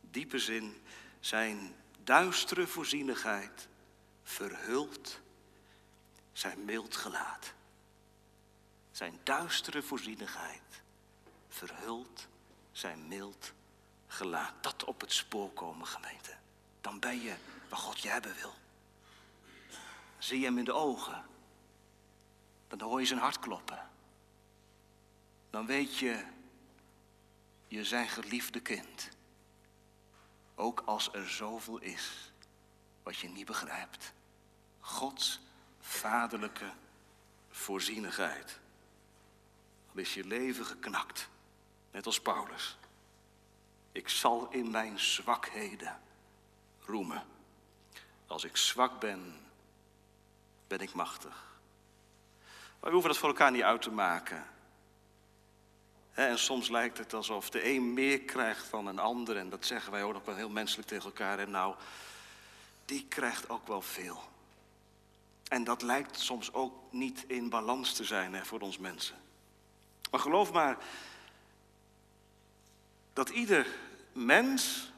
[0.00, 0.82] diepe zin,
[1.20, 3.68] zijn duistere voorzienigheid
[4.22, 5.20] verhult
[6.32, 7.52] zijn mild gelaat.
[8.90, 10.82] Zijn duistere voorzienigheid
[11.48, 12.28] verhult
[12.72, 13.52] zijn mild
[14.06, 14.54] gelaat.
[14.60, 16.39] Dat op het spoor komen, gemeente.
[16.80, 17.36] Dan ben je
[17.68, 18.54] waar God je hebben wil.
[20.18, 21.24] Zie je hem in de ogen.
[22.68, 23.88] Dan hoor je zijn hart kloppen.
[25.50, 26.24] Dan weet je,
[27.66, 29.08] je zijn geliefde kind.
[30.54, 32.32] Ook als er zoveel is
[33.02, 34.12] wat je niet begrijpt.
[34.80, 35.40] Gods
[35.80, 36.72] vaderlijke
[37.50, 38.58] voorzienigheid.
[39.92, 41.28] Al is je leven geknakt,
[41.90, 42.78] net als Paulus.
[43.92, 46.00] Ik zal in mijn zwakheden
[48.26, 49.36] Als ik zwak ben,
[50.66, 51.48] ben ik machtig.
[52.80, 54.46] Maar we hoeven dat voor elkaar niet uit te maken.
[56.12, 59.36] En soms lijkt het alsof de een meer krijgt dan een ander.
[59.36, 61.38] En dat zeggen wij ook nog wel heel menselijk tegen elkaar.
[61.38, 61.74] En nou,
[62.84, 64.22] die krijgt ook wel veel.
[65.48, 69.16] En dat lijkt soms ook niet in balans te zijn hè, voor ons mensen.
[70.10, 70.78] Maar geloof maar
[73.12, 73.66] dat ieder
[74.12, 74.92] mens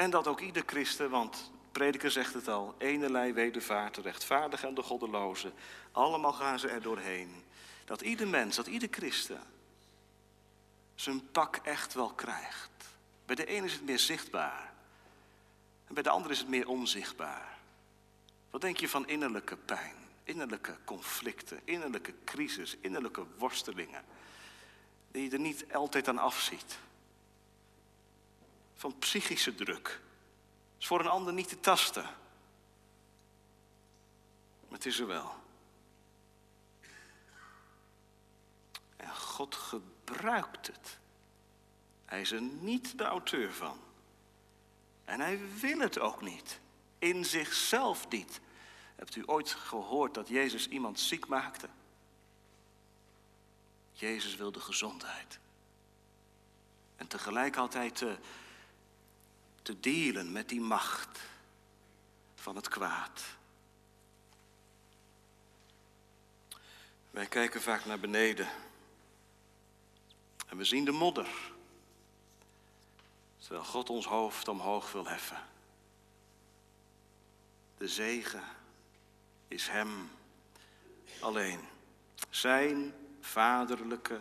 [0.00, 4.74] en dat ook ieder christen, want prediker zegt het al, enelei wedervaart, de rechtvaardige en
[4.74, 5.52] de goddeloze,
[5.92, 7.44] allemaal gaan ze er doorheen.
[7.84, 9.42] Dat ieder mens, dat ieder christen
[10.94, 12.70] zijn pak echt wel krijgt.
[13.26, 14.72] Bij de ene is het meer zichtbaar
[15.86, 17.58] en bij de andere is het meer onzichtbaar.
[18.50, 19.98] Wat denk je van innerlijke pijn?
[20.24, 24.04] innerlijke conflicten, innerlijke crisis, innerlijke worstelingen.
[25.10, 26.78] Die je er niet altijd aan afziet.
[28.80, 30.00] Van psychische druk.
[30.78, 32.02] is voor een ander niet te tasten.
[32.02, 32.12] Maar
[34.78, 35.34] het is er wel.
[38.96, 40.98] En God gebruikt het.
[42.04, 43.80] Hij is er niet de auteur van.
[45.04, 46.60] En hij wil het ook niet.
[46.98, 48.40] In zichzelf niet.
[48.96, 51.68] Hebt u ooit gehoord dat Jezus iemand ziek maakte?
[53.92, 55.38] Jezus wilde gezondheid.
[56.96, 58.04] En tegelijk altijd
[59.62, 61.20] te dealen met die macht
[62.34, 63.22] van het kwaad.
[67.10, 68.48] Wij kijken vaak naar beneden
[70.46, 71.28] en we zien de modder,
[73.38, 75.48] terwijl God ons hoofd omhoog wil heffen.
[77.76, 78.44] De zegen
[79.48, 80.10] is Hem
[81.20, 81.60] alleen.
[82.30, 84.20] Zijn vaderlijke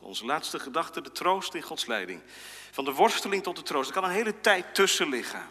[0.00, 2.22] Onze laatste gedachte, de troost in Gods leiding.
[2.70, 3.88] Van de worsteling tot de troost.
[3.88, 5.50] Er kan een hele tijd tussen liggen.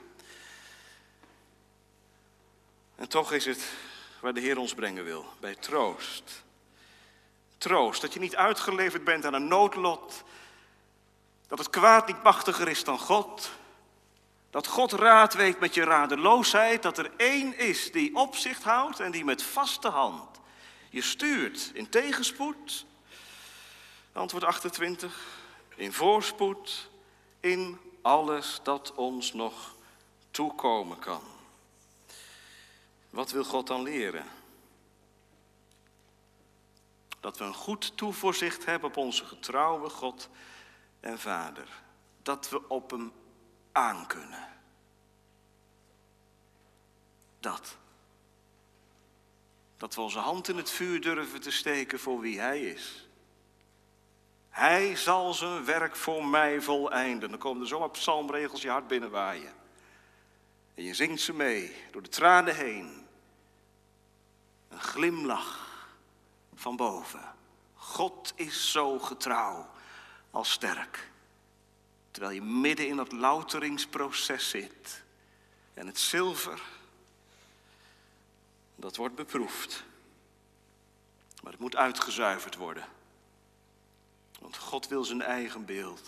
[2.95, 3.72] En toch is het
[4.20, 6.43] waar de Heer ons brengen wil, bij troost.
[7.58, 10.24] Troost, dat je niet uitgeleverd bent aan een noodlot.
[11.47, 13.52] Dat het kwaad niet machtiger is dan God.
[14.49, 16.84] Dat God raad weet met je radeloosheid.
[16.84, 20.32] Dat er één is die opzicht houdt en die met vaste hand
[20.91, 22.86] je stuurt in tegenspoed.
[24.14, 25.39] Antwoord 28.
[25.76, 26.89] In voorspoed.
[27.39, 29.76] In alles dat ons nog
[30.32, 31.22] toekomen kan.
[33.09, 34.26] Wat wil God dan leren?
[37.20, 40.30] Dat we een goed toevoorzicht hebben op onze getrouwe God
[40.99, 41.68] en Vader.
[42.22, 43.12] Dat we op Hem
[43.72, 44.47] aankunnen.
[47.39, 47.78] Dat.
[49.78, 53.09] Dat we onze hand in het vuur durven te steken voor wie Hij is.
[54.52, 57.30] Hij zal zijn werk voor mij voleinden.
[57.30, 59.54] Dan komen er zomaar psalmregels je hart binnenwaaien.
[60.76, 63.08] En je zingt ze mee, door de tranen heen.
[64.70, 65.86] Een glimlach
[66.56, 67.34] van boven.
[67.76, 69.70] God is zo getrouw
[70.32, 71.10] als sterk.
[72.12, 75.04] Terwijl je midden in dat louteringsproces zit.
[75.74, 76.62] En het zilver,
[78.76, 79.84] dat wordt beproefd.
[81.43, 82.86] Maar het moet uitgezuiverd worden.
[84.42, 86.08] Want God wil zijn eigen beeld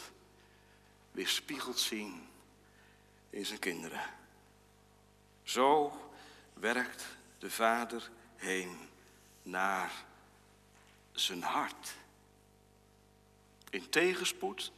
[1.12, 2.28] weer spiegeld zien
[3.30, 4.02] in zijn kinderen.
[5.44, 5.94] Zo
[6.54, 7.06] werkt
[7.38, 8.78] de Vader heen
[9.44, 9.92] naar
[11.12, 11.96] zijn hart.
[13.70, 14.72] In tegenspoed,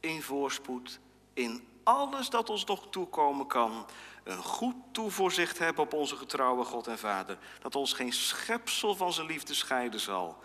[0.00, 1.00] in voorspoed,
[1.32, 3.86] in alles dat ons nog toekomen kan,
[4.24, 7.38] een goed toevoorzicht hebben op onze getrouwe God en Vader.
[7.60, 10.38] Dat ons geen schepsel van zijn liefde scheiden zal,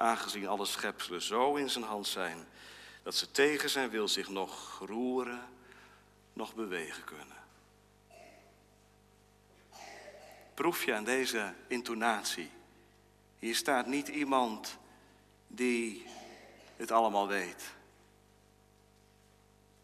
[0.00, 2.46] aangezien alle schepselen zo in zijn hand zijn,
[3.02, 5.48] dat ze tegen zijn wil zich nog roeren,
[6.32, 7.36] nog bewegen kunnen.
[10.54, 12.50] Proef je aan deze intonatie.
[13.38, 14.78] Hier staat niet iemand
[15.46, 16.06] die
[16.76, 17.74] het allemaal weet.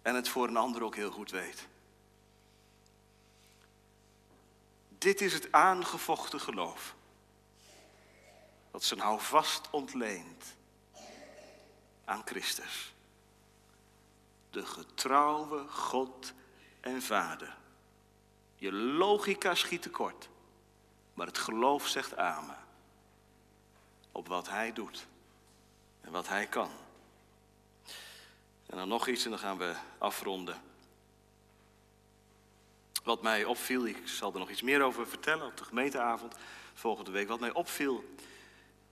[0.03, 1.67] En het voor een ander ook heel goed weet.
[4.99, 6.96] Dit is het aangevochten geloof.
[8.77, 10.45] Dat zijn houvast ontleent
[12.05, 12.95] aan Christus.
[14.51, 16.33] De getrouwe God
[16.81, 17.57] en Vader.
[18.57, 20.29] Je logica schiet tekort,
[21.15, 22.59] maar het geloof zegt amen
[24.13, 25.07] op wat Hij doet
[26.01, 26.71] en wat Hij kan.
[28.67, 30.63] En dan nog iets en dan gaan we afronden.
[33.05, 36.35] Wat mij opviel, ik zal er nog iets meer over vertellen op de gemeenteavond
[36.75, 37.29] volgende week.
[37.29, 38.05] Wat mij opviel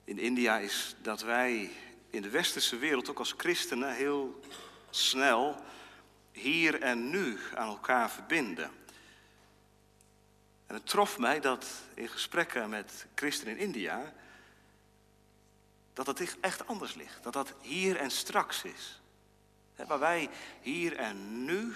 [0.05, 1.71] in India is dat wij
[2.11, 4.41] in de westerse wereld, ook als christenen, heel
[4.91, 5.57] snel
[6.33, 8.71] hier en nu aan elkaar verbinden.
[10.67, 14.13] En het trof mij dat in gesprekken met christenen in India,
[15.93, 17.23] dat het echt anders ligt.
[17.23, 19.01] Dat dat hier en straks is.
[19.87, 20.31] Waar wij
[20.61, 21.75] hier en nu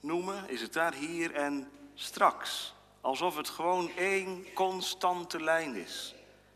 [0.00, 2.74] noemen, is het daar hier en straks.
[3.00, 6.14] Alsof het gewoon één constante lijn is.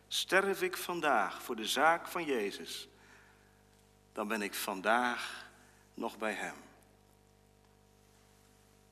[0.09, 2.89] Sterf ik vandaag voor de zaak van Jezus,
[4.13, 5.51] dan ben ik vandaag
[5.95, 6.57] nog bij Hem.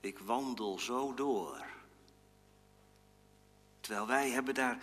[0.01, 1.65] Ik wandel zo door.
[3.81, 4.79] Terwijl wij hebben daar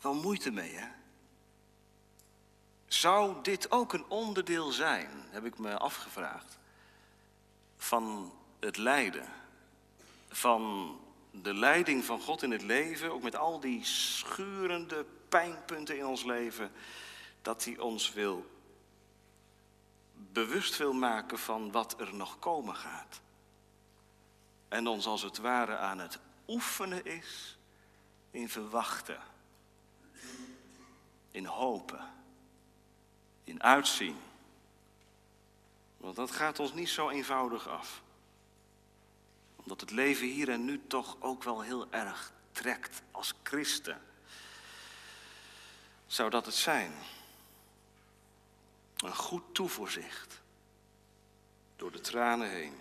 [0.00, 0.88] wel moeite mee, hè?
[2.86, 6.58] Zou dit ook een onderdeel zijn, heb ik me afgevraagd,
[7.76, 9.28] van het lijden,
[10.28, 10.94] van
[11.30, 16.24] de leiding van God in het leven, ook met al die schurende pijnpunten in ons
[16.24, 16.72] leven,
[17.42, 18.46] dat hij ons wil
[20.12, 23.20] bewust wil maken van wat er nog komen gaat.
[24.68, 26.18] En ons als het ware aan het
[26.48, 27.58] oefenen is
[28.30, 29.20] in verwachten,
[31.30, 32.10] in hopen,
[33.44, 34.16] in uitzien.
[35.96, 38.02] Want dat gaat ons niet zo eenvoudig af.
[39.56, 44.00] Omdat het leven hier en nu toch ook wel heel erg trekt als christen.
[46.06, 46.92] Zou dat het zijn?
[48.96, 50.40] Een goed toevoorzicht.
[51.76, 52.74] Door de tranen heen.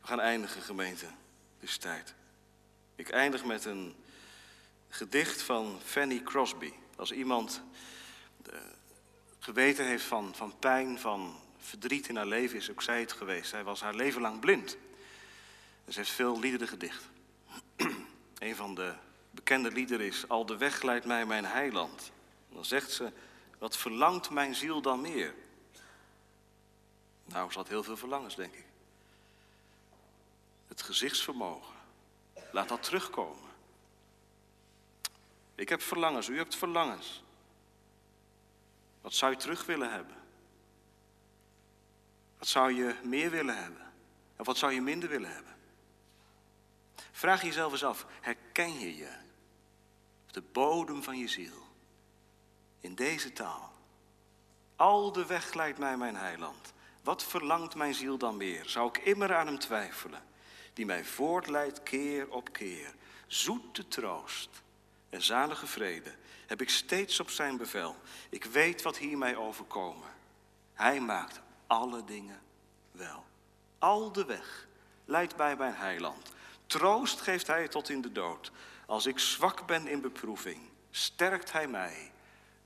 [0.00, 1.04] We gaan eindigen, gemeente.
[1.04, 2.14] Het is tijd.
[2.94, 3.96] Ik eindig met een
[4.88, 6.72] gedicht van Fanny Crosby.
[6.96, 7.62] Als iemand
[8.50, 8.58] eh,
[9.38, 13.48] geweten heeft van, van pijn, van verdriet in haar leven, is ook zij het geweest.
[13.48, 14.76] Zij was haar leven lang blind.
[15.88, 17.04] Ze heeft veel liederen gedicht.
[18.38, 18.94] een van de
[19.36, 22.12] bekende liederen is Al de weg leidt mij mijn heiland.
[22.48, 23.12] dan zegt ze,
[23.58, 25.34] wat verlangt mijn ziel dan meer?
[27.24, 28.64] Nou, ze had heel veel verlangens, denk ik.
[30.68, 31.74] Het gezichtsvermogen.
[32.52, 33.50] Laat dat terugkomen.
[35.54, 37.22] Ik heb verlangens, u hebt verlangens.
[39.00, 40.16] Wat zou je terug willen hebben?
[42.38, 43.92] Wat zou je meer willen hebben?
[44.36, 45.56] En wat zou je minder willen hebben?
[47.12, 49.24] Vraag jezelf eens af, herken je je
[50.36, 51.66] de bodem van je ziel
[52.80, 53.72] in deze taal?
[54.76, 56.72] Al de weg leidt mij mijn heiland.
[57.02, 58.68] Wat verlangt mijn ziel dan meer?
[58.68, 60.22] Zou ik immer aan hem twijfelen,
[60.72, 62.94] die mij voortleidt keer op keer?
[63.26, 64.62] Zoete troost
[65.08, 66.14] en zalige vrede
[66.46, 67.96] heb ik steeds op zijn bevel.
[68.30, 70.08] Ik weet wat hier mij overkomen.
[70.74, 72.40] Hij maakt alle dingen
[72.90, 73.24] wel.
[73.78, 74.66] Al de weg
[75.04, 76.32] leidt bij mijn heiland.
[76.66, 78.52] Troost geeft hij tot in de dood.
[78.86, 80.60] Als ik zwak ben in beproeving,
[80.90, 82.12] sterkt hij mij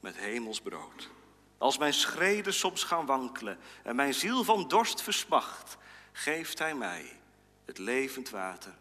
[0.00, 1.10] met hemels brood.
[1.58, 5.76] Als mijn schreden soms gaan wankelen en mijn ziel van dorst versmacht,
[6.12, 7.20] geeft hij mij
[7.64, 8.74] het levend water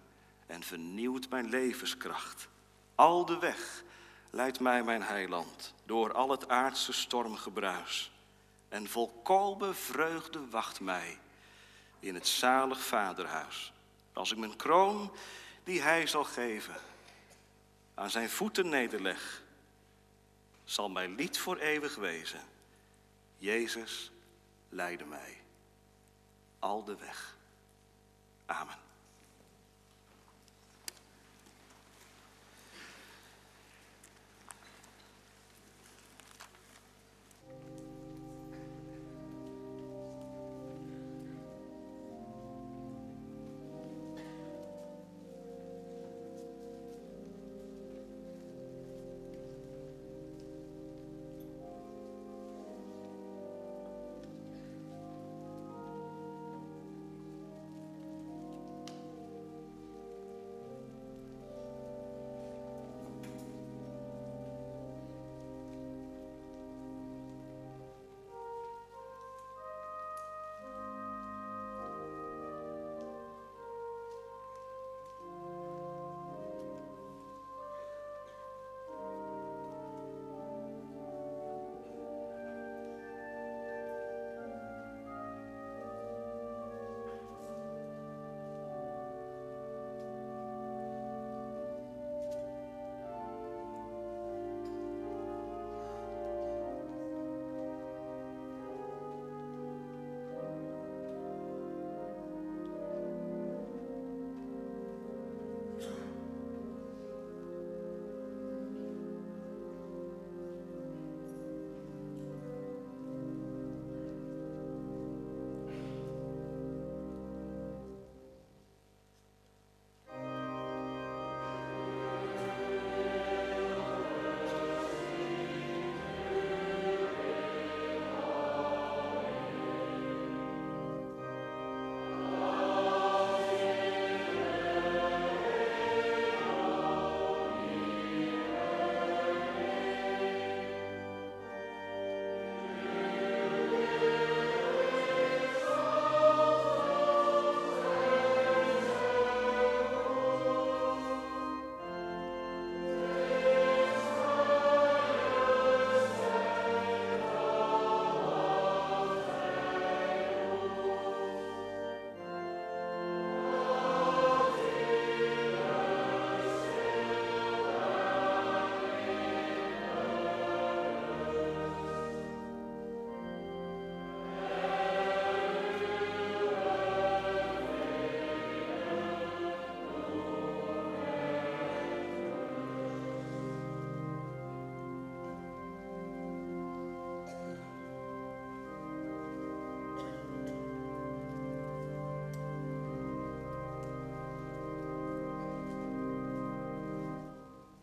[0.46, 2.48] en vernieuwt mijn levenskracht.
[2.96, 3.84] Al de weg
[4.30, 8.12] leidt mij mijn heiland door al het aardse stormgebruis.
[8.70, 11.20] En volkomen vreugde wacht mij
[12.00, 13.74] in het zalig vaderhuis.
[14.14, 15.12] Als ik mijn kroon,
[15.64, 16.76] die hij zal geven,
[18.00, 19.44] aan zijn voeten nederleg,
[20.64, 22.42] zal mijn lied voor eeuwig wezen.
[23.38, 24.12] Jezus,
[24.70, 25.38] leidde mij
[26.60, 27.38] al de weg.
[28.46, 28.89] Amen.